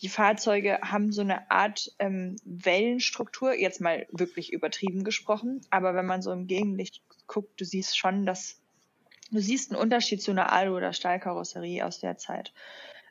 [0.00, 6.06] die Fahrzeuge haben so eine Art ähm, Wellenstruktur, jetzt mal wirklich übertrieben gesprochen, aber wenn
[6.06, 8.60] man so im Gegenlicht guckt, du siehst schon, dass
[9.30, 12.52] du siehst einen Unterschied zu einer Alu- oder Stahlkarosserie aus der Zeit.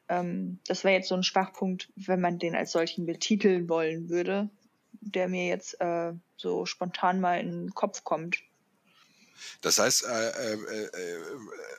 [0.09, 4.49] Ähm, das wäre jetzt so ein Schwachpunkt, wenn man den als solchen betiteln wollen würde,
[5.01, 8.37] der mir jetzt äh, so spontan mal in den Kopf kommt.
[9.61, 11.23] Das heißt, äh, äh, äh,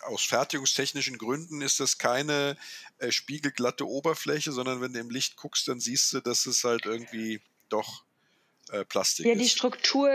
[0.02, 2.56] aus fertigungstechnischen Gründen ist das keine
[2.98, 6.86] äh, spiegelglatte Oberfläche, sondern wenn du im Licht guckst, dann siehst du, dass es halt
[6.86, 8.04] irgendwie doch
[8.70, 9.38] äh, Plastik ja, ist.
[9.38, 10.08] Ja, die Struktur,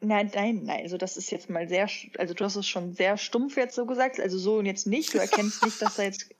[0.00, 3.16] nein, nein, nein, also das ist jetzt mal sehr, also du hast es schon sehr
[3.16, 6.30] stumpf jetzt so gesagt, also so und jetzt nicht, du erkennst nicht, dass da jetzt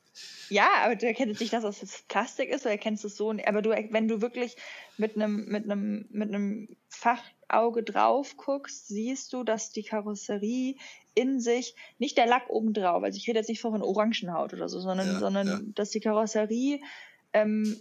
[0.51, 3.63] ja, aber du erkennst nicht, dass das jetzt Plastik ist, du erkennst es so, aber
[3.63, 4.57] du, wenn du wirklich
[4.97, 10.77] mit einem, mit einem, mit einem Fachauge drauf guckst, siehst du, dass die Karosserie
[11.15, 14.69] in sich, nicht der Lack oben drauf, also ich rede jetzt nicht von Orangenhaut oder
[14.69, 15.61] so, sondern, ja, sondern ja.
[15.75, 16.81] dass die Karosserie
[17.43, 17.81] ähm,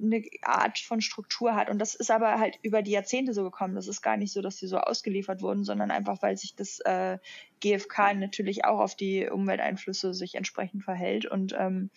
[0.00, 1.70] eine Art von Struktur hat.
[1.70, 3.74] Und das ist aber halt über die Jahrzehnte so gekommen.
[3.74, 6.80] Das ist gar nicht so, dass die so ausgeliefert wurden, sondern einfach, weil sich das
[6.80, 7.18] äh,
[7.60, 11.90] GfK natürlich auch auf die Umwelteinflüsse sich entsprechend verhält und ähm,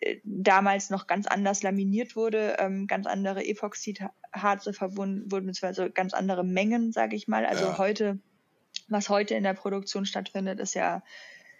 [0.00, 6.14] äh, damals noch ganz anders laminiert wurde, ähm, ganz andere Epoxidharze verbunden wurden, beziehungsweise ganz
[6.14, 7.46] andere Mengen, sage ich mal.
[7.46, 7.78] Also ja.
[7.78, 8.18] heute,
[8.88, 11.02] was heute in der Produktion stattfindet, ist ja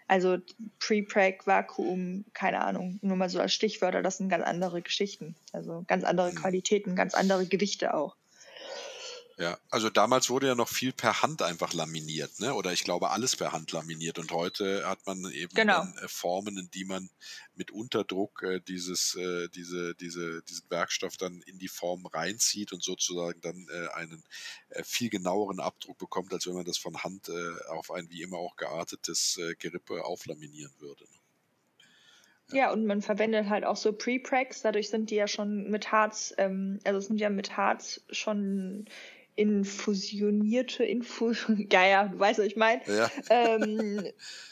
[0.07, 0.37] also
[0.79, 5.35] Pre-Preg, Vakuum, keine Ahnung, nur mal so als Stichwörter, das sind ganz andere Geschichten.
[5.51, 6.35] Also ganz andere mhm.
[6.35, 8.15] Qualitäten, ganz andere Gewichte auch.
[9.39, 12.55] Ja, also damals wurde ja noch viel per Hand einfach laminiert, ne?
[12.55, 14.17] Oder ich glaube alles per Hand laminiert.
[14.17, 15.77] Und heute hat man eben genau.
[15.77, 17.07] dann, äh, Formen, in die man
[17.53, 22.83] mit Unterdruck äh, dieses, äh, diese, diese, diesen Werkstoff dann in die Form reinzieht und
[22.83, 24.23] sozusagen dann äh, einen
[24.69, 27.29] äh, viel genaueren Abdruck bekommt, als wenn man das von Hand
[27.69, 31.03] auf ein wie immer auch geartetes Gerippe auflaminieren würde.
[31.03, 32.57] Ne?
[32.57, 36.33] Ja, und man verwendet halt auch so Pre-Prags, dadurch sind die ja schon mit Harz,
[36.37, 38.85] ähm, also sind ja mit Harz schon
[39.37, 42.81] infusionierte, Infus ja, ja, du weißt, was ich meine.
[42.87, 43.09] Ja.
[43.29, 44.03] Ähm,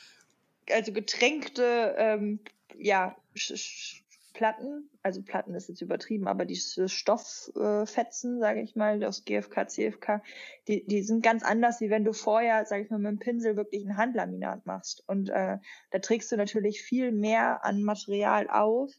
[0.72, 2.40] also getränkte, ähm,
[2.78, 3.16] ja,
[4.34, 9.68] Platten, also Platten ist jetzt übertrieben, aber diese Stofffetzen, äh, sage ich mal, aus GFK,
[9.68, 10.22] CFK,
[10.68, 13.56] die, die sind ganz anders, wie wenn du vorher, sage ich mal, mit dem Pinsel
[13.56, 15.04] wirklich ein Handlaminat machst.
[15.08, 15.58] Und äh,
[15.92, 18.92] da trägst du natürlich viel mehr an Material auf,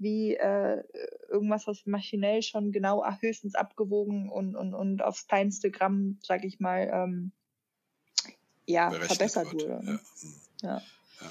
[0.00, 0.82] wie äh,
[1.28, 6.58] irgendwas, was maschinell schon genau höchstens abgewogen und, und, und aufs kleinste Gramm, sag ich
[6.58, 7.32] mal, ähm,
[8.66, 9.68] ja, verbessert wird.
[9.68, 9.84] wurde.
[9.84, 10.00] Ne?
[10.62, 10.68] Ja.
[10.68, 10.82] ja.
[11.20, 11.30] ja.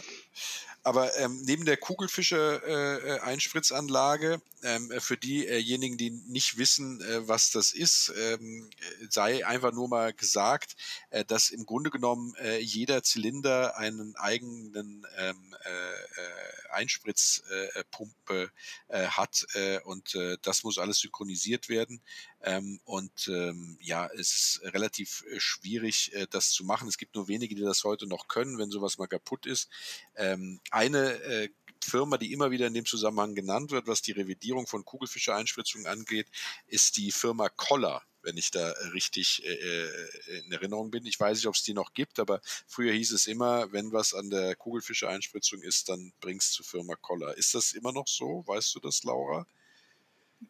[0.83, 4.39] Aber ähm, neben der Kugelfischer-Einspritzanlage, äh,
[4.75, 8.69] ähm, für diejenigen, die nicht wissen, äh, was das ist, ähm,
[9.09, 10.75] sei einfach nur mal gesagt,
[11.09, 18.51] äh, dass im Grunde genommen äh, jeder Zylinder einen eigenen ähm, äh, äh, Einspritzpumpe
[18.91, 19.47] hat
[19.85, 21.99] und das muss alles synchronisiert werden.
[22.41, 26.87] Ähm, und ähm, ja, es ist relativ äh, schwierig, äh, das zu machen.
[26.87, 29.69] Es gibt nur wenige, die das heute noch können, wenn sowas mal kaputt ist.
[30.15, 31.49] Ähm, eine äh,
[31.83, 36.27] Firma, die immer wieder in dem Zusammenhang genannt wird, was die Revidierung von Kugelfischer-Einspritzungen angeht,
[36.67, 38.01] ist die Firma Koller.
[38.21, 41.05] wenn ich da richtig äh, äh, in Erinnerung bin.
[41.05, 44.13] Ich weiß nicht, ob es die noch gibt, aber früher hieß es immer, wenn was
[44.13, 47.37] an der Kugelfische-Einspritzung ist, dann bring's zur Firma Koller.
[47.37, 48.43] Ist das immer noch so?
[48.45, 49.47] Weißt du das, Laura?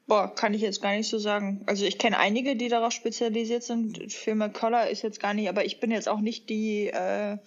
[0.07, 1.63] Boah, kann ich jetzt gar nicht so sagen.
[1.65, 4.11] Also ich kenne einige, die darauf spezialisiert sind.
[4.11, 7.37] Firma Koller ist jetzt gar nicht, aber ich bin jetzt auch nicht die, äh,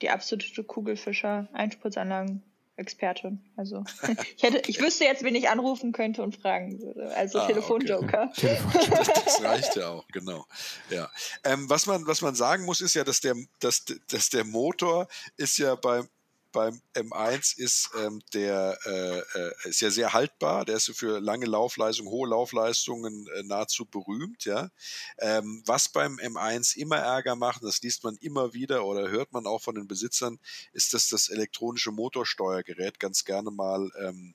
[0.00, 2.42] die absolute Kugelfischer-Einspritzanlagen
[2.78, 3.40] Expertin.
[3.56, 3.84] Also
[4.36, 7.14] ich hätte, ich wüsste jetzt, wen ich anrufen könnte und fragen würde.
[7.14, 8.32] Also ah, Telefonjoker.
[8.38, 8.58] Okay.
[9.24, 10.46] das reicht ja auch, genau.
[10.90, 11.10] Ja.
[11.44, 15.08] Ähm, was man, was man sagen muss, ist ja, dass der, dass, dass der Motor
[15.36, 16.08] ist ja beim
[16.52, 21.46] beim M1 ist ähm, der äh, äh, ist ja sehr haltbar, der ist für lange
[21.46, 24.44] Laufleistungen, hohe Laufleistungen äh, nahezu berühmt.
[24.44, 24.70] Ja?
[25.18, 29.46] Ähm, was beim M1 immer Ärger macht, das liest man immer wieder oder hört man
[29.46, 30.38] auch von den Besitzern,
[30.72, 34.34] ist, dass das elektronische Motorsteuergerät ganz gerne mal ähm,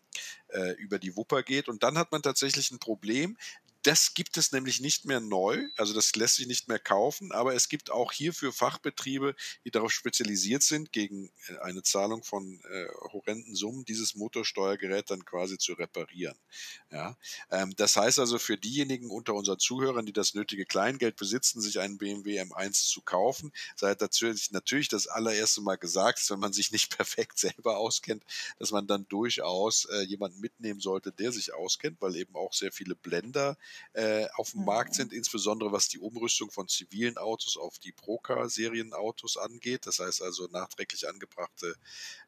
[0.49, 1.67] äh, über die Wupper geht.
[1.67, 3.37] Und dann hat man tatsächlich ein Problem.
[3.83, 7.53] Das gibt es nämlich nicht mehr neu, also das lässt sich nicht mehr kaufen, aber
[7.53, 12.87] es gibt auch hierfür Fachbetriebe, die darauf spezialisiert sind, gegen äh, eine Zahlung von äh,
[13.11, 16.37] horrenden Summen dieses Motorsteuergerät dann quasi zu reparieren.
[16.91, 17.17] Ja?
[17.51, 21.81] Ähm, das heißt also für diejenigen unter unseren Zuhörern, die das nötige Kleingeld besitzen, sich
[21.81, 26.71] einen BMW M1 zu kaufen, sei natürlich, natürlich das allererste Mal gesagt, wenn man sich
[26.71, 28.23] nicht perfekt selber auskennt,
[28.59, 32.71] dass man dann durchaus äh, jemanden mitnehmen sollte, der sich auskennt, weil eben auch sehr
[32.71, 33.57] viele Blender
[33.93, 34.65] äh, auf dem mhm.
[34.67, 39.85] Markt sind, insbesondere was die Umrüstung von zivilen Autos auf die Procar-Serienautos angeht.
[39.85, 41.75] Das heißt also nachträglich angebrachte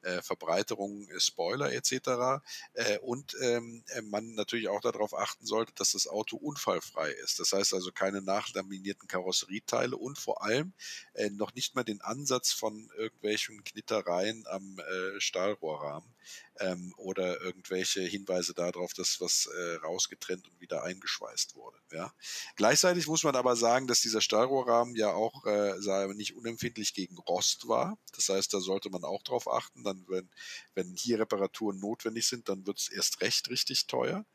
[0.02, 2.44] äh, Verbreiterungen, äh, Spoiler etc.
[2.74, 7.40] Äh, und ähm, äh, man natürlich auch darauf achten sollte, dass das Auto unfallfrei ist.
[7.40, 10.74] Das heißt also keine nachlaminierten Karosserieteile und vor allem
[11.14, 16.16] äh, noch nicht mal den Ansatz von irgendwelchen Knittereien am äh, Stahlrohrrahmen
[16.60, 21.78] ähm, oder irgendwelche Hinweise darauf, dass was äh, rausgetrennt und wieder eingeschweißt wurde.
[21.92, 22.14] Ja.
[22.56, 27.68] Gleichzeitig muss man aber sagen, dass dieser Stahlrohrrahmen ja auch äh, nicht unempfindlich gegen Rost
[27.68, 27.98] war.
[28.16, 29.84] Das heißt, da sollte man auch drauf achten.
[29.84, 30.30] Dann, wenn,
[30.74, 34.26] wenn hier Reparaturen notwendig sind, dann wird es erst recht richtig teuer.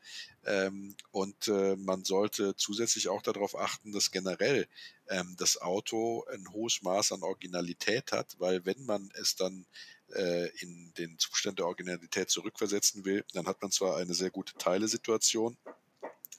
[0.43, 4.67] Ähm, und äh, man sollte zusätzlich auch darauf achten, dass generell
[5.09, 9.65] ähm, das Auto ein hohes Maß an Originalität hat, weil wenn man es dann
[10.13, 14.53] äh, in den Zustand der Originalität zurückversetzen will, dann hat man zwar eine sehr gute
[14.55, 15.57] Teilesituation,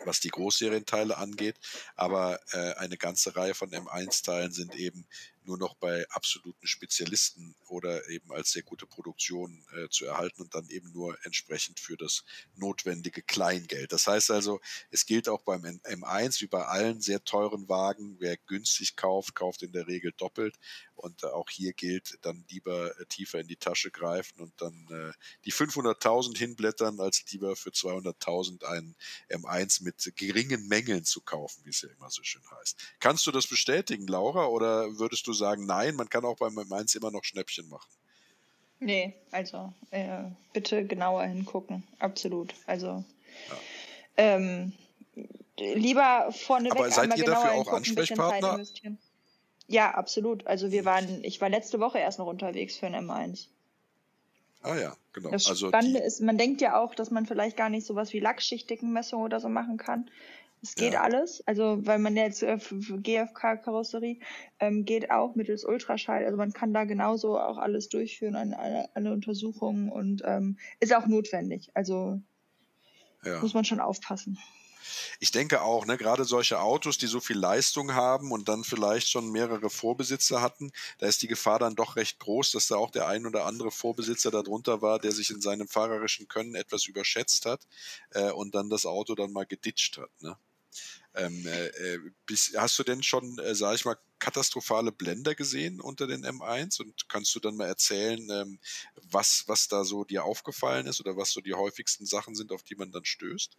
[0.05, 1.57] was die Großserienteile angeht,
[1.95, 5.07] aber äh, eine ganze Reihe von M1-Teilen sind eben
[5.45, 10.55] nur noch bei absoluten Spezialisten oder eben als sehr gute Produktion äh, zu erhalten und
[10.55, 12.25] dann eben nur entsprechend für das
[12.57, 13.93] notwendige Kleingeld.
[13.93, 18.37] Das heißt also, es gilt auch beim M1 wie bei allen sehr teuren Wagen, wer
[18.37, 20.59] günstig kauft, kauft in der Regel doppelt
[21.03, 24.87] und äh, auch hier gilt dann lieber äh, tiefer in die Tasche greifen und dann
[24.91, 25.13] äh,
[25.45, 28.97] die 500.000 hinblättern, als lieber für 200.000 einen
[29.29, 32.79] M1 mit geringen Mängeln zu kaufen, wie es ja immer so schön heißt.
[33.01, 36.97] Kannst du das bestätigen, Laura, oder würdest du sagen, nein, man kann auch beim M1
[36.97, 37.91] immer noch Schnäppchen machen?
[38.81, 42.55] Nee, also äh, bitte genauer hingucken, absolut.
[42.67, 43.05] Also
[43.49, 43.57] ja.
[44.17, 44.73] ähm,
[45.57, 48.61] lieber vorneweg Aber seid ihr dafür auch Ansprechpartner?
[49.69, 50.47] Ja, absolut.
[50.47, 53.47] Also wir waren, ich war letzte Woche erst noch unterwegs für ein M1.
[54.63, 55.31] Ah ja, genau.
[55.31, 58.21] Das also Spannende ist, man denkt ja auch, dass man vielleicht gar nicht sowas wie
[58.21, 60.11] Lackschichtigen-Messungen oder so machen kann.
[60.63, 61.03] Es geht ja.
[61.03, 64.21] alles, also weil man jetzt äh, GFK-Karosserie
[64.61, 68.89] ähm, geht auch mittels Ultraschall, also man kann da genauso auch alles durchführen, eine, eine,
[68.95, 71.71] eine Untersuchung und ähm, ist auch notwendig.
[71.75, 72.21] Also
[73.25, 73.41] ja.
[73.41, 74.39] muss man schon aufpassen.
[75.21, 79.09] Ich denke auch, ne, gerade solche Autos, die so viel Leistung haben und dann vielleicht
[79.09, 82.91] schon mehrere Vorbesitzer hatten, da ist die Gefahr dann doch recht groß, dass da auch
[82.91, 87.47] der ein oder andere Vorbesitzer darunter war, der sich in seinem fahrerischen Können etwas überschätzt
[87.47, 87.67] hat
[88.11, 90.11] äh, und dann das Auto dann mal geditscht hat.
[90.21, 90.37] Ne?
[91.15, 95.81] Ähm, äh, äh bis, hast du denn schon, äh, sag ich mal, katastrophale Blender gesehen
[95.81, 98.61] unter den M1 und kannst du dann mal erzählen, ähm,
[99.11, 102.63] was, was da so dir aufgefallen ist oder was so die häufigsten Sachen sind, auf
[102.63, 103.59] die man dann stößt?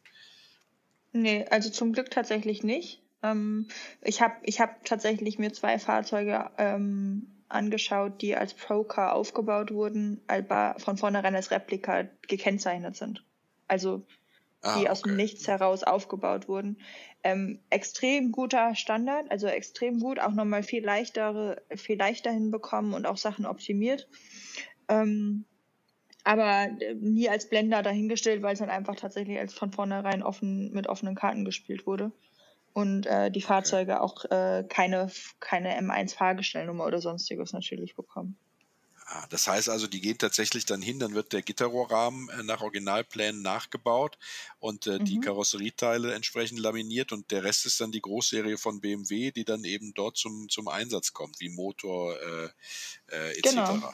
[1.11, 3.01] Nee, also zum Glück tatsächlich nicht.
[3.21, 3.67] Ähm,
[4.01, 10.21] ich habe ich hab tatsächlich mir zwei Fahrzeuge ähm, angeschaut, die als Procar aufgebaut wurden,
[10.27, 13.23] aber von vornherein als Replika gekennzeichnet sind.
[13.67, 14.05] Also
[14.63, 14.89] ah, die okay.
[14.89, 16.77] aus dem Nichts heraus aufgebaut wurden.
[17.23, 23.05] Ähm, extrem guter Standard, also extrem gut, auch nochmal viel leichtere, viel leichter hinbekommen und
[23.05, 24.07] auch Sachen optimiert.
[24.89, 25.45] Ähm,
[26.23, 30.71] aber äh, nie als Blender dahingestellt, weil es dann einfach tatsächlich als von vornherein offen
[30.71, 32.11] mit offenen Karten gespielt wurde.
[32.73, 38.37] Und äh, die Fahrzeuge auch äh, keine, keine M1-Fahrgestellnummer oder sonstiges natürlich bekommen.
[39.05, 42.61] Ah, das heißt also, die gehen tatsächlich dann hin, dann wird der Gitterrohrrahmen äh, nach
[42.61, 44.17] Originalplänen nachgebaut
[44.59, 45.19] und äh, die Mhm.
[45.19, 49.93] Karosserieteile entsprechend laminiert und der Rest ist dann die Großserie von BMW, die dann eben
[49.93, 52.49] dort zum, zum Einsatz kommt, wie Motor äh,
[53.11, 53.43] äh, etc.
[53.43, 53.93] Genau.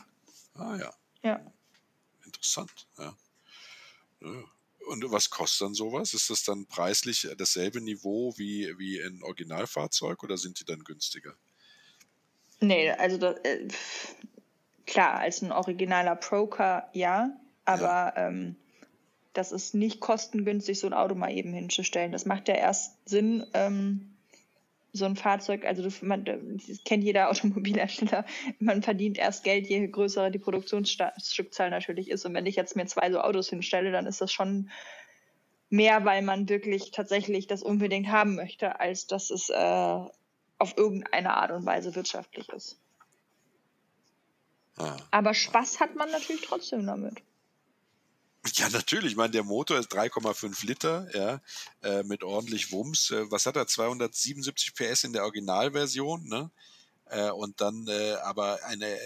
[0.54, 0.94] Ah ja,
[1.24, 1.54] Ja.
[2.26, 2.88] interessant.
[2.98, 3.18] Ja.
[4.22, 4.44] Ja.
[4.88, 6.14] Und was kostet dann sowas?
[6.14, 11.38] Ist das dann preislich dasselbe Niveau wie, wie ein Originalfahrzeug oder sind die dann günstiger?
[12.62, 13.68] Nee, also das, äh,
[14.90, 17.32] klar, als ein originaler Procar ja,
[17.64, 18.56] aber ähm,
[19.34, 22.12] das ist nicht kostengünstig, so ein Auto mal eben hinzustellen.
[22.12, 24.16] Das macht ja erst Sinn, ähm,
[24.92, 28.26] so ein Fahrzeug, also man, das kennt jeder Automobilhersteller,
[28.60, 32.26] man verdient erst Geld, je größer die Produktionsstückzahl natürlich ist.
[32.26, 34.72] Und wenn ich jetzt mir zwei so Autos hinstelle, dann ist das schon
[35.70, 40.00] mehr, weil man wirklich tatsächlich das unbedingt haben möchte, als dass es äh,
[40.58, 42.80] auf irgendeine Art und Weise wirtschaftlich ist.
[44.80, 44.98] Ah.
[45.12, 47.22] Aber Spaß hat man natürlich trotzdem damit.
[48.54, 49.12] Ja, natürlich.
[49.12, 51.42] Ich meine, der Motor ist 3,5 Liter, ja,
[51.84, 53.12] äh, mit ordentlich Wumms.
[53.12, 53.68] Äh, was hat er?
[53.68, 56.50] 277 PS in der Originalversion, ne?
[57.06, 58.98] Äh, und dann äh, aber ein äh,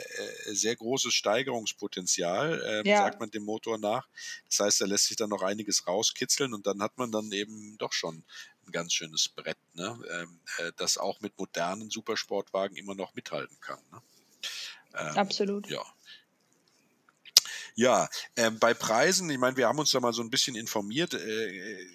[0.46, 2.98] sehr großes Steigerungspotenzial, Ja.
[2.98, 4.08] sagt man dem Motor nach.
[4.50, 7.78] Das heißt, da lässt sich dann noch einiges rauskitzeln und dann hat man dann eben
[7.80, 8.24] doch schon
[8.68, 9.98] ein ganz schönes Brett, ne?
[10.12, 13.80] ähm, äh, das auch mit modernen Supersportwagen immer noch mithalten kann.
[13.92, 14.02] Ne?
[14.94, 15.68] Ähm, Absolut.
[15.68, 15.84] ja.
[17.76, 21.16] Ja, ähm, bei Preisen, ich meine, wir haben uns da mal so ein bisschen informiert.
[21.16, 21.88] Äh,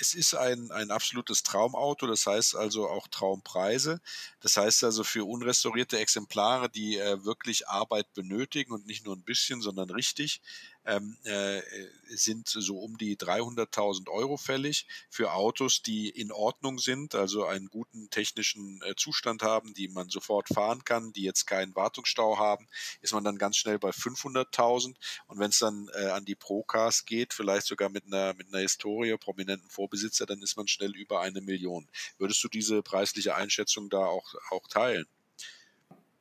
[0.00, 4.00] es ist ein, ein absolutes Traumauto, das heißt also auch Traumpreise.
[4.40, 9.22] Das heißt also für unrestaurierte Exemplare, die äh, wirklich Arbeit benötigen und nicht nur ein
[9.22, 10.40] bisschen, sondern richtig,
[10.84, 11.60] ähm, äh,
[12.08, 14.86] sind so um die 300.000 Euro fällig.
[15.10, 20.08] Für Autos, die in Ordnung sind, also einen guten technischen äh, Zustand haben, die man
[20.08, 22.68] sofort fahren kann, die jetzt keinen Wartungsstau haben,
[23.00, 24.94] ist man dann ganz schnell bei 500.000.
[25.26, 28.62] Und wenn es dann äh, an die Procars geht, vielleicht sogar mit einer, mit einer
[28.62, 31.88] Historie, prominenten Vorbesitzer, dann ist man schnell über eine Million.
[32.18, 35.06] Würdest du diese preisliche Einschätzung da auch, auch teilen?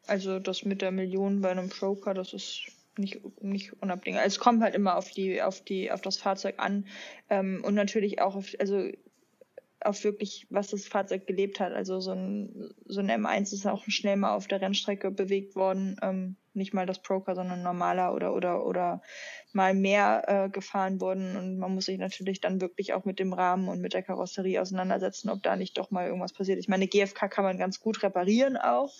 [0.08, 4.23] Also das mit der Million bei einem Broker, das ist nicht, nicht unabdingbar.
[4.23, 6.85] Also es kommt halt immer auf die, auf die, auf das Fahrzeug an
[7.29, 8.89] ähm, und natürlich auch auf, also
[9.83, 11.73] auf wirklich, was das Fahrzeug gelebt hat.
[11.73, 15.97] Also so ein, so ein M1 ist auch schnell mal auf der Rennstrecke bewegt worden.
[16.01, 19.01] Ähm, nicht mal das Proker, sondern normaler oder oder oder
[19.53, 21.35] mal mehr äh, gefahren worden.
[21.35, 24.61] Und man muss sich natürlich dann wirklich auch mit dem Rahmen und mit der Karosserie
[24.61, 26.59] auseinandersetzen, ob da nicht doch mal irgendwas passiert.
[26.59, 28.93] Ich meine, GFK kann man ganz gut reparieren auch.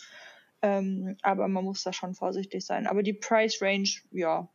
[0.62, 2.88] Ähm, aber man muss da schon vorsichtig sein.
[2.88, 4.48] Aber die Price Range, ja,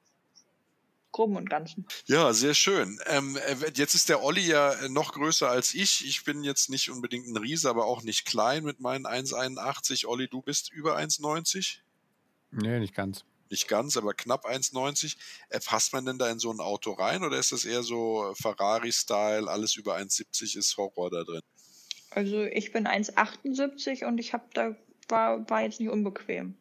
[1.17, 1.87] groben und ganzen.
[2.05, 2.99] Ja, sehr schön.
[3.07, 6.07] Ähm, äh, jetzt ist der Olli ja äh, noch größer als ich.
[6.07, 10.07] Ich bin jetzt nicht unbedingt ein Riese, aber auch nicht klein mit meinen 1,81.
[10.07, 11.79] Olli, du bist über 1,90?
[12.53, 13.25] Nee, nicht ganz.
[13.49, 15.17] Nicht ganz, aber knapp 1,90.
[15.49, 18.35] Äh, passt man denn da in so ein Auto rein oder ist das eher so
[18.41, 21.43] Ferrari-Style, alles über 1,70 ist Horror da drin?
[22.11, 24.77] Also ich bin 1,78 und ich habe da
[25.09, 26.55] war, war jetzt nicht unbequem.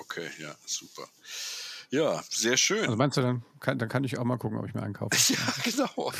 [0.00, 1.04] Okay, ja, super.
[1.90, 2.84] Ja, sehr schön.
[2.84, 4.94] Also meinst du, dann kann, dann kann ich auch mal gucken, ob ich mir einen
[4.94, 5.16] kaufe.
[5.32, 6.12] ja, genau.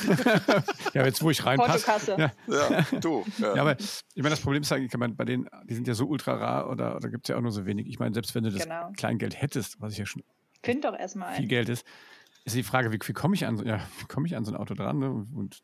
[0.94, 1.84] ja, jetzt wo ich reinpasse.
[1.84, 2.16] Portokasse.
[2.16, 2.32] Ja,
[2.70, 3.24] Ja, du.
[3.38, 3.56] Ja.
[3.56, 5.94] ja, aber ich meine, das Problem ist ja, ich meine, bei denen, die sind ja
[5.94, 7.88] so ultra rar oder, oder gibt es ja auch nur so wenig.
[7.88, 8.92] Ich meine, selbst wenn du das Genau.
[8.96, 10.22] Kleingeld hättest, was ich ja schon
[10.62, 11.48] Find doch erstmal viel.
[11.48, 11.84] Geld ist,
[12.44, 14.52] ist die Frage, wie, wie komme ich an so, ja, wie komme ich an so
[14.52, 14.98] ein Auto dran?
[14.98, 15.10] Ne?
[15.10, 15.62] Und, und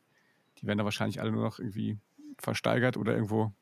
[0.59, 1.99] die werden da wahrscheinlich alle nur noch irgendwie
[2.39, 3.53] versteigert oder irgendwo,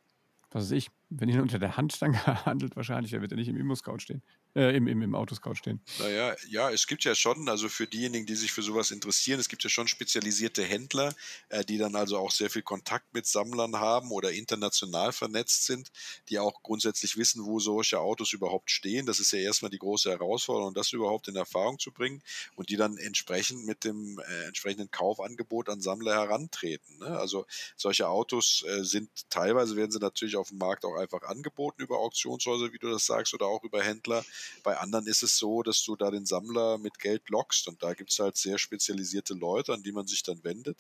[0.51, 3.49] was weiß ich, wenn ihn unter der Hand dann gehandelt, wahrscheinlich, der wird ja nicht
[3.49, 4.23] im Immo-Scout stehen,
[4.55, 5.81] äh, im, im, im Autoscout stehen.
[5.99, 9.49] Naja, ja, es gibt ja schon, also für diejenigen, die sich für sowas interessieren, es
[9.49, 11.15] gibt ja schon spezialisierte Händler,
[11.49, 15.91] äh, die dann also auch sehr viel Kontakt mit Sammlern haben oder international vernetzt sind,
[16.29, 19.07] die auch grundsätzlich wissen, wo solche Autos überhaupt stehen.
[19.07, 22.23] Das ist ja erstmal die große Herausforderung, das überhaupt in Erfahrung zu bringen
[22.55, 26.99] und die dann entsprechend mit dem äh, entsprechenden Kaufangebot an Sammler herantreten.
[26.99, 27.19] Ne?
[27.19, 31.83] Also solche Autos äh, sind teilweise werden sie natürlich auf dem Markt auch einfach angeboten
[31.83, 34.25] über Auktionshäuser, wie du das sagst, oder auch über Händler.
[34.63, 37.95] Bei anderen ist es so, dass du da den Sammler mit Geld lockst und da
[37.95, 40.79] gibt es halt sehr spezialisierte Leute, an die man sich dann wendet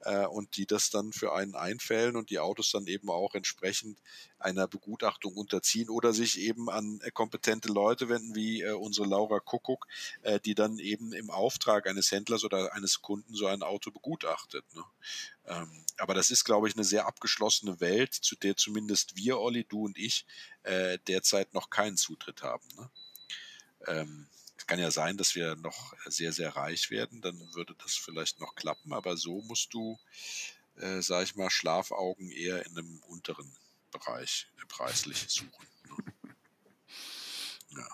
[0.00, 3.98] äh, und die das dann für einen einfällen und die Autos dann eben auch entsprechend
[4.38, 9.40] einer Begutachtung unterziehen oder sich eben an äh, kompetente Leute wenden, wie äh, unsere Laura
[9.40, 9.86] Kuckuck,
[10.22, 14.64] äh, die dann eben im Auftrag eines Händlers oder eines Kunden so ein Auto begutachtet.
[14.74, 14.84] Ne?
[15.46, 19.64] Ähm, aber das ist, glaube ich, eine sehr abgeschlossene Welt, zu der zumindest wir, Olli,
[19.64, 20.26] du und ich,
[20.62, 22.66] äh, derzeit noch keinen Zutritt haben.
[22.76, 22.90] Ne?
[23.86, 24.28] Ähm,
[24.68, 28.54] kann ja sein, dass wir noch sehr, sehr reich werden, dann würde das vielleicht noch
[28.54, 29.98] klappen, aber so musst du,
[30.76, 33.50] äh, sag ich mal, Schlafaugen eher in einem unteren
[33.90, 35.66] Bereich äh, preislich suchen.
[35.88, 36.12] Ne?
[37.76, 37.86] Ja.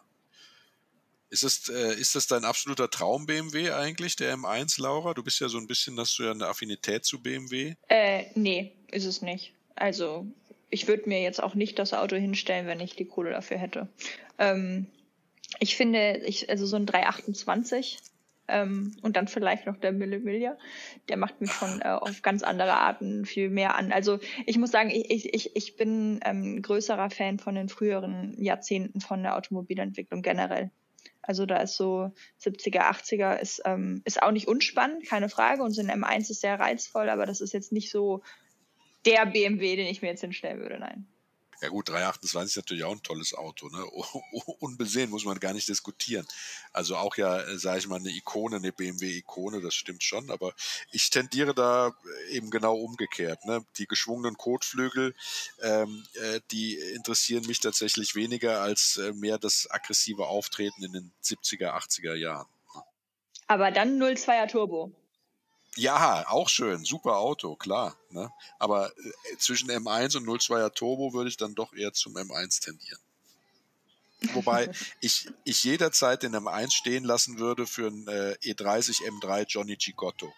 [1.30, 5.14] Ist das, äh, ist das dein absoluter Traum-BMW eigentlich, der M1, Laura?
[5.14, 7.74] Du bist ja so ein bisschen, hast du ja eine Affinität zu BMW.
[7.88, 9.52] Äh, nee, ist es nicht.
[9.74, 10.28] Also,
[10.70, 13.88] ich würde mir jetzt auch nicht das Auto hinstellen, wenn ich die Kohle dafür hätte.
[14.38, 14.86] Ähm,
[15.60, 17.98] ich finde, ich, also so ein 328
[18.48, 20.56] ähm, und dann vielleicht noch der Millimilia,
[21.08, 23.92] der macht mich schon äh, auf ganz andere Arten viel mehr an.
[23.92, 29.00] Also ich muss sagen, ich, ich, ich bin ähm, größerer Fan von den früheren Jahrzehnten
[29.00, 30.70] von der Automobilentwicklung generell.
[31.22, 35.62] Also da ist so 70er, 80er ist, ähm, ist auch nicht unspannend, keine Frage.
[35.62, 38.22] Und so ein M1 ist sehr reizvoll, aber das ist jetzt nicht so
[39.06, 41.06] der BMW, den ich mir jetzt hinstellen würde, nein.
[41.64, 43.70] Ja gut, 328 ist natürlich auch ein tolles Auto.
[43.70, 43.82] Ne?
[44.60, 46.26] Unbesehen muss man gar nicht diskutieren.
[46.74, 50.30] Also auch ja, äh, sage ich mal, eine Ikone, eine BMW-Ikone, das stimmt schon.
[50.30, 50.52] Aber
[50.92, 51.94] ich tendiere da
[52.28, 53.46] eben genau umgekehrt.
[53.46, 53.64] Ne?
[53.78, 55.14] Die geschwungenen Kotflügel,
[55.62, 61.12] ähm, äh, die interessieren mich tatsächlich weniger als äh, mehr das aggressive Auftreten in den
[61.22, 62.46] 70er, 80er Jahren.
[62.74, 62.82] Ne?
[63.46, 64.92] Aber dann 02er Turbo.
[65.76, 67.96] Ja, auch schön, super Auto, klar.
[68.10, 68.30] Ne?
[68.58, 73.00] Aber äh, zwischen M1 und 02er Turbo würde ich dann doch eher zum M1 tendieren.
[74.32, 74.70] Wobei
[75.00, 80.32] ich, ich jederzeit den M1 stehen lassen würde für einen äh, E30 M3 Johnny Gigotto.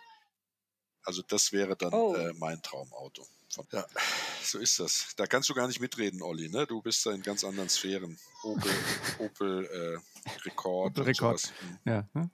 [1.02, 2.14] Also das wäre dann oh.
[2.14, 3.26] äh, mein Traumauto.
[3.50, 3.86] Von, ja,
[4.42, 5.08] so ist das.
[5.16, 6.48] Da kannst du gar nicht mitreden, Olli.
[6.48, 6.66] Ne?
[6.66, 8.18] Du bist da in ganz anderen Sphären.
[8.42, 8.70] Opel,
[9.18, 10.92] Opel äh, Rekord.
[10.92, 11.52] Opel Rekord.
[11.60, 11.78] Hm.
[11.84, 12.30] Ja, ne?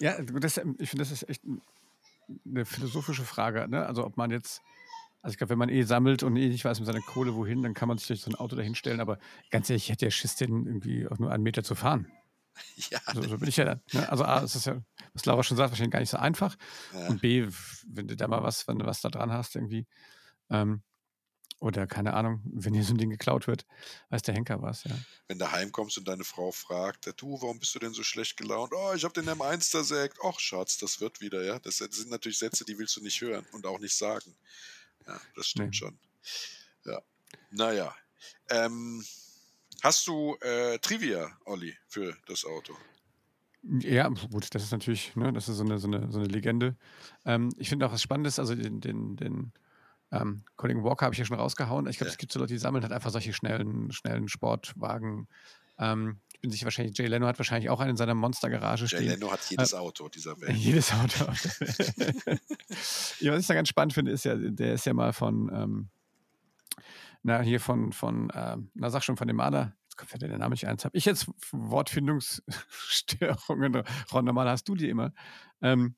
[0.00, 1.60] ja das, ich finde, das ist echt ein
[2.46, 3.68] eine philosophische Frage.
[3.68, 3.86] Ne?
[3.86, 4.62] Also ob man jetzt,
[5.22, 7.62] also ich glaube, wenn man eh sammelt und eh nicht weiß mit seiner Kohle wohin,
[7.62, 9.00] dann kann man sich durch so ein Auto dahinstellen.
[9.00, 9.18] Aber
[9.50, 12.08] ganz ehrlich, ich hätte ja Schiss, den irgendwie auch nur einen Meter zu fahren.
[12.90, 12.98] Ja.
[13.14, 13.80] So, so bin ich ja dann.
[13.92, 14.10] Ne?
[14.10, 16.56] Also A, es ist ja, was Laura schon sagt, wahrscheinlich gar nicht so einfach.
[16.92, 17.06] Ja.
[17.06, 17.46] Und B,
[17.86, 19.86] wenn du da mal was, wenn du was da dran hast, irgendwie,
[20.50, 20.82] ähm,
[21.60, 23.66] oder keine Ahnung, wenn hier so ein Ding geklaut wird,
[24.10, 24.96] weiß der Henker was, ja.
[25.26, 28.72] Wenn du heimkommst und deine Frau fragt, du, warum bist du denn so schlecht gelaunt?
[28.74, 30.18] Oh, ich habe den M1 zersägt.
[30.22, 31.58] Och, Schatz, das wird wieder, ja.
[31.58, 34.34] Das sind natürlich Sätze, die willst du nicht hören und auch nicht sagen.
[35.06, 35.76] Ja, das stimmt nee.
[35.76, 35.98] schon.
[36.84, 37.02] Ja.
[37.50, 37.94] Naja.
[38.50, 39.04] Ähm,
[39.82, 42.76] hast du äh, Trivia, Olli, für das Auto?
[43.62, 46.76] Ja, gut, das ist natürlich, ne, das ist so eine, so eine, so eine Legende.
[47.24, 49.52] Ähm, ich finde auch was Spannendes, also den, den, den
[50.10, 51.86] ähm, Kollegen Walker habe ich ja schon rausgehauen.
[51.86, 52.12] Ich glaube, ja.
[52.12, 55.28] es gibt so Leute, die sammeln halt einfach solche schnellen, schnellen Sportwagen.
[55.78, 59.02] Ähm, ich bin sicher, wahrscheinlich, Jay Leno hat wahrscheinlich auch einen in seiner Monstergarage stehen.
[59.02, 60.50] Jay Leno hat jedes äh, Auto dieser Welt.
[60.56, 61.24] Jedes Auto.
[63.20, 65.88] ja, was ich da ganz spannend finde, ist ja, der ist ja mal von, ähm,
[67.22, 70.52] na, hier von, von ähm, na, sag schon, von dem Maler, jetzt kommt der Name
[70.52, 73.82] nicht eins, habe ich jetzt Wortfindungsstörungen,
[74.12, 75.12] Ron, normal hast du die immer.
[75.60, 75.96] Ähm,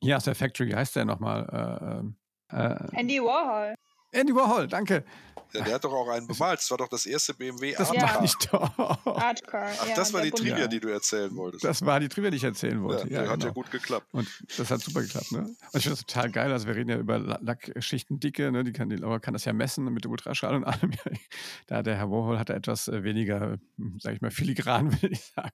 [0.00, 1.48] hier aus der Factory, wie heißt der nochmal?
[1.52, 2.16] Äh, ähm,
[2.50, 3.74] äh, Andy Warhol.
[4.12, 5.04] Andy Warhol, danke.
[5.52, 6.58] Ja, der hat doch auch einen bemalt.
[6.58, 8.24] Das war doch das erste BMW Das Artcar.
[8.24, 8.78] ich doch.
[9.06, 9.70] Artcar.
[9.80, 10.66] Ach, das war die Trivia, ja.
[10.66, 11.64] die du erzählen wolltest.
[11.64, 13.08] Das war die Trivia, die ich erzählen wollte.
[13.08, 13.46] Ja, ja hat genau.
[13.46, 14.06] ja gut geklappt.
[14.12, 15.38] Und das hat super geklappt, ne?
[15.38, 16.52] Und ich finde das total geil.
[16.52, 18.64] Also wir reden ja über Lackschichtendicke, ne?
[18.64, 20.92] Die kann, die Laura kann das ja messen mit der Ultraschall und allem.
[21.66, 23.58] Da der Herr Warhol hat etwas äh, weniger,
[23.98, 25.50] sage ich mal, filigran, will ich sagen,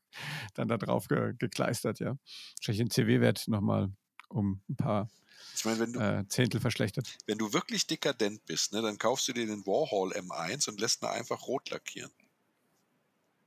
[0.55, 2.16] dann da drauf ge gekleistert, ja.
[2.59, 3.90] Wahrscheinlich den CW-Wert nochmal
[4.28, 5.09] um ein paar
[5.55, 7.17] ich meine, wenn du, äh, Zehntel verschlechtert.
[7.27, 11.03] Wenn du wirklich dekadent bist, ne, dann kaufst du dir den Warhol M1 und lässt
[11.03, 12.11] ihn einfach rot lackieren.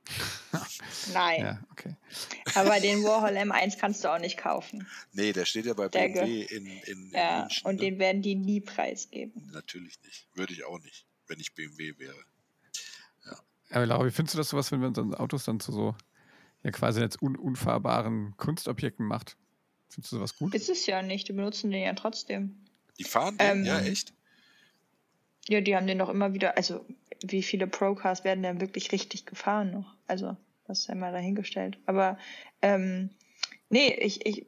[1.12, 1.40] Nein.
[1.40, 1.96] Ja, okay.
[2.54, 4.86] Aber den Warhol M1 kannst du auch nicht kaufen.
[5.12, 7.66] Nee, der steht ja bei der BMW in, in, in ja, München.
[7.66, 7.80] Und ne?
[7.80, 9.50] den werden die nie preisgeben.
[9.52, 10.28] Natürlich nicht.
[10.34, 12.24] Würde ich auch nicht, wenn ich BMW wäre.
[13.24, 13.38] Ja.
[13.70, 15.96] Aber Laura, wie findest du das sowas, wenn man so Autos dann zu so
[16.62, 19.36] ja quasi jetzt un unfahrbaren Kunstobjekten macht?
[19.96, 20.54] Findest du sowas gut?
[20.54, 22.54] Ist es ja nicht, die benutzen den ja trotzdem.
[22.98, 23.46] Die fahren den?
[23.46, 24.12] Ähm, ja, echt?
[25.48, 26.84] Ja, die haben den doch immer wieder, also
[27.24, 29.96] wie viele Procars werden denn wirklich richtig gefahren noch?
[30.06, 30.36] Also,
[30.66, 31.78] das ist ja mal dahingestellt.
[31.86, 32.18] Aber
[32.60, 33.08] ähm,
[33.70, 34.46] nee, ich, ich,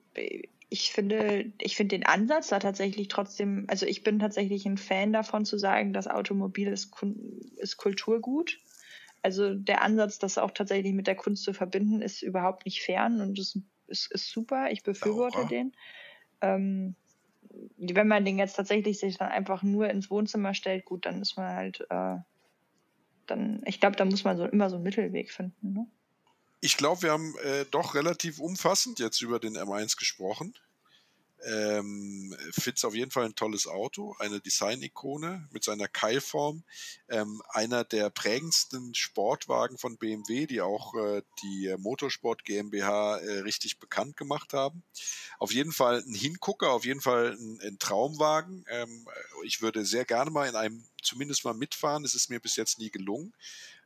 [0.68, 5.14] ich finde, ich finde den Ansatz da tatsächlich trotzdem, also ich bin tatsächlich ein Fan
[5.14, 6.92] davon zu sagen, das Automobil ist,
[7.56, 8.58] ist Kulturgut.
[9.22, 13.22] Also der Ansatz, das auch tatsächlich mit der Kunst zu verbinden, ist überhaupt nicht fern
[13.22, 13.58] und ist
[13.88, 15.48] ist, ist super, ich befürworte Laura.
[15.48, 15.72] den.
[16.40, 16.94] Ähm,
[17.76, 21.36] wenn man den jetzt tatsächlich sich dann einfach nur ins Wohnzimmer stellt, gut, dann ist
[21.36, 22.16] man halt, äh,
[23.26, 25.72] dann, ich glaube, da muss man so immer so einen Mittelweg finden.
[25.72, 25.86] Ne?
[26.60, 30.54] Ich glaube, wir haben äh, doch relativ umfassend jetzt über den M1 gesprochen.
[31.44, 36.64] Ähm, Fitz auf jeden Fall ein tolles Auto, eine Design-Ikone mit seiner Keilform,
[37.08, 43.78] ähm, einer der prägendsten Sportwagen von BMW, die auch äh, die Motorsport GmbH äh, richtig
[43.78, 44.82] bekannt gemacht haben.
[45.38, 48.64] Auf jeden Fall ein Hingucker, auf jeden Fall ein, ein Traumwagen.
[48.68, 49.06] Ähm,
[49.44, 52.04] ich würde sehr gerne mal in einem zumindest mal mitfahren.
[52.04, 53.32] Es ist mir bis jetzt nie gelungen.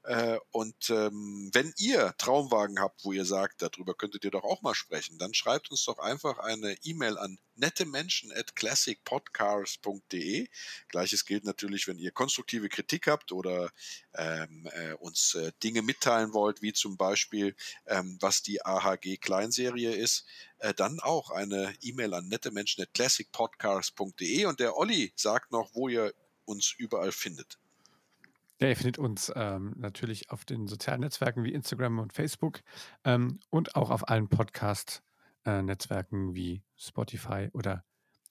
[0.05, 4.61] Äh, und ähm, wenn ihr Traumwagen habt, wo ihr sagt, darüber könntet ihr doch auch
[4.63, 10.49] mal sprechen, dann schreibt uns doch einfach eine E-Mail an nettemenschen at classicpodcars.de.
[10.89, 13.71] Gleiches gilt natürlich, wenn ihr konstruktive Kritik habt oder
[14.15, 17.55] ähm, äh, uns äh, Dinge mitteilen wollt, wie zum Beispiel,
[17.87, 20.25] ähm, was die AHG Kleinserie ist,
[20.59, 24.47] äh, dann auch eine E-Mail an nettemenschen at classicpodcars.de.
[24.47, 26.13] Und der Olli sagt noch, wo ihr
[26.45, 27.62] uns überall findet.
[28.63, 32.61] Ja, ihr findet uns ähm, natürlich auf den sozialen Netzwerken wie Instagram und Facebook
[33.03, 37.85] ähm, und auch auf allen Podcast-Netzwerken äh, wie Spotify oder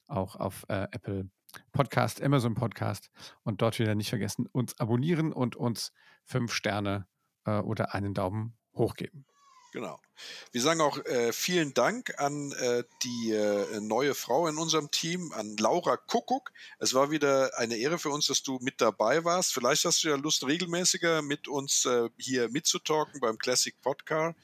[0.08, 1.30] auch auf äh, Apple
[1.74, 3.12] Podcast, Amazon Podcast.
[3.44, 5.92] Und dort wieder nicht vergessen, uns abonnieren und uns
[6.24, 7.08] fünf Sterne
[7.44, 9.26] äh, oder einen Daumen hoch geben.
[9.72, 10.02] Genau.
[10.52, 15.32] Wir sagen auch äh, vielen Dank an äh, die äh, neue Frau in unserem Team,
[15.32, 16.52] an Laura Kuckuck.
[16.80, 19.54] Es war wieder eine Ehre für uns, dass du mit dabei warst.
[19.54, 24.36] Vielleicht hast du ja Lust, regelmäßiger mit uns äh, hier mitzutalken beim Classic Podcast.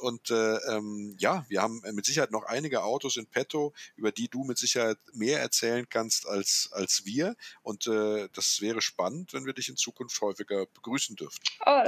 [0.00, 4.26] Und äh, ähm, ja, wir haben mit Sicherheit noch einige Autos in petto, über die
[4.26, 9.46] du mit Sicherheit mehr erzählen kannst als, als wir und äh, das wäre spannend, wenn
[9.46, 11.44] wir dich in Zukunft häufiger begrüßen dürften.
[11.64, 11.82] Oh.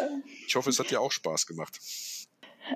[0.46, 1.80] Ich hoffe, es hat dir auch Spaß gemacht.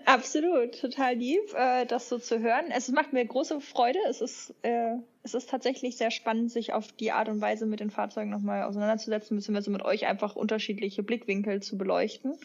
[0.04, 2.70] Absolut, total lieb, äh, das so zu hören.
[2.70, 3.98] Es macht mir große Freude.
[4.08, 7.80] Es ist, äh, es ist tatsächlich sehr spannend, sich auf die Art und Weise mit
[7.80, 12.38] den Fahrzeugen nochmal auseinanderzusetzen, beziehungsweise mit euch einfach unterschiedliche Blickwinkel zu beleuchten.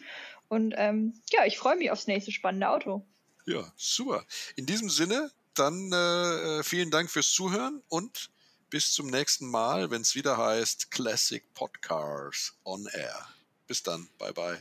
[0.48, 3.04] Und ähm, ja, ich freue mich aufs nächste spannende Auto.
[3.46, 4.24] Ja, super.
[4.56, 8.30] In diesem Sinne, dann äh, vielen Dank fürs Zuhören und
[8.70, 13.28] bis zum nächsten Mal, wenn es wieder heißt Classic Podcars on Air.
[13.66, 14.58] Bis dann, bye bye.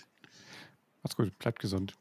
[1.01, 1.95] Macht's gut, bleibt gesund.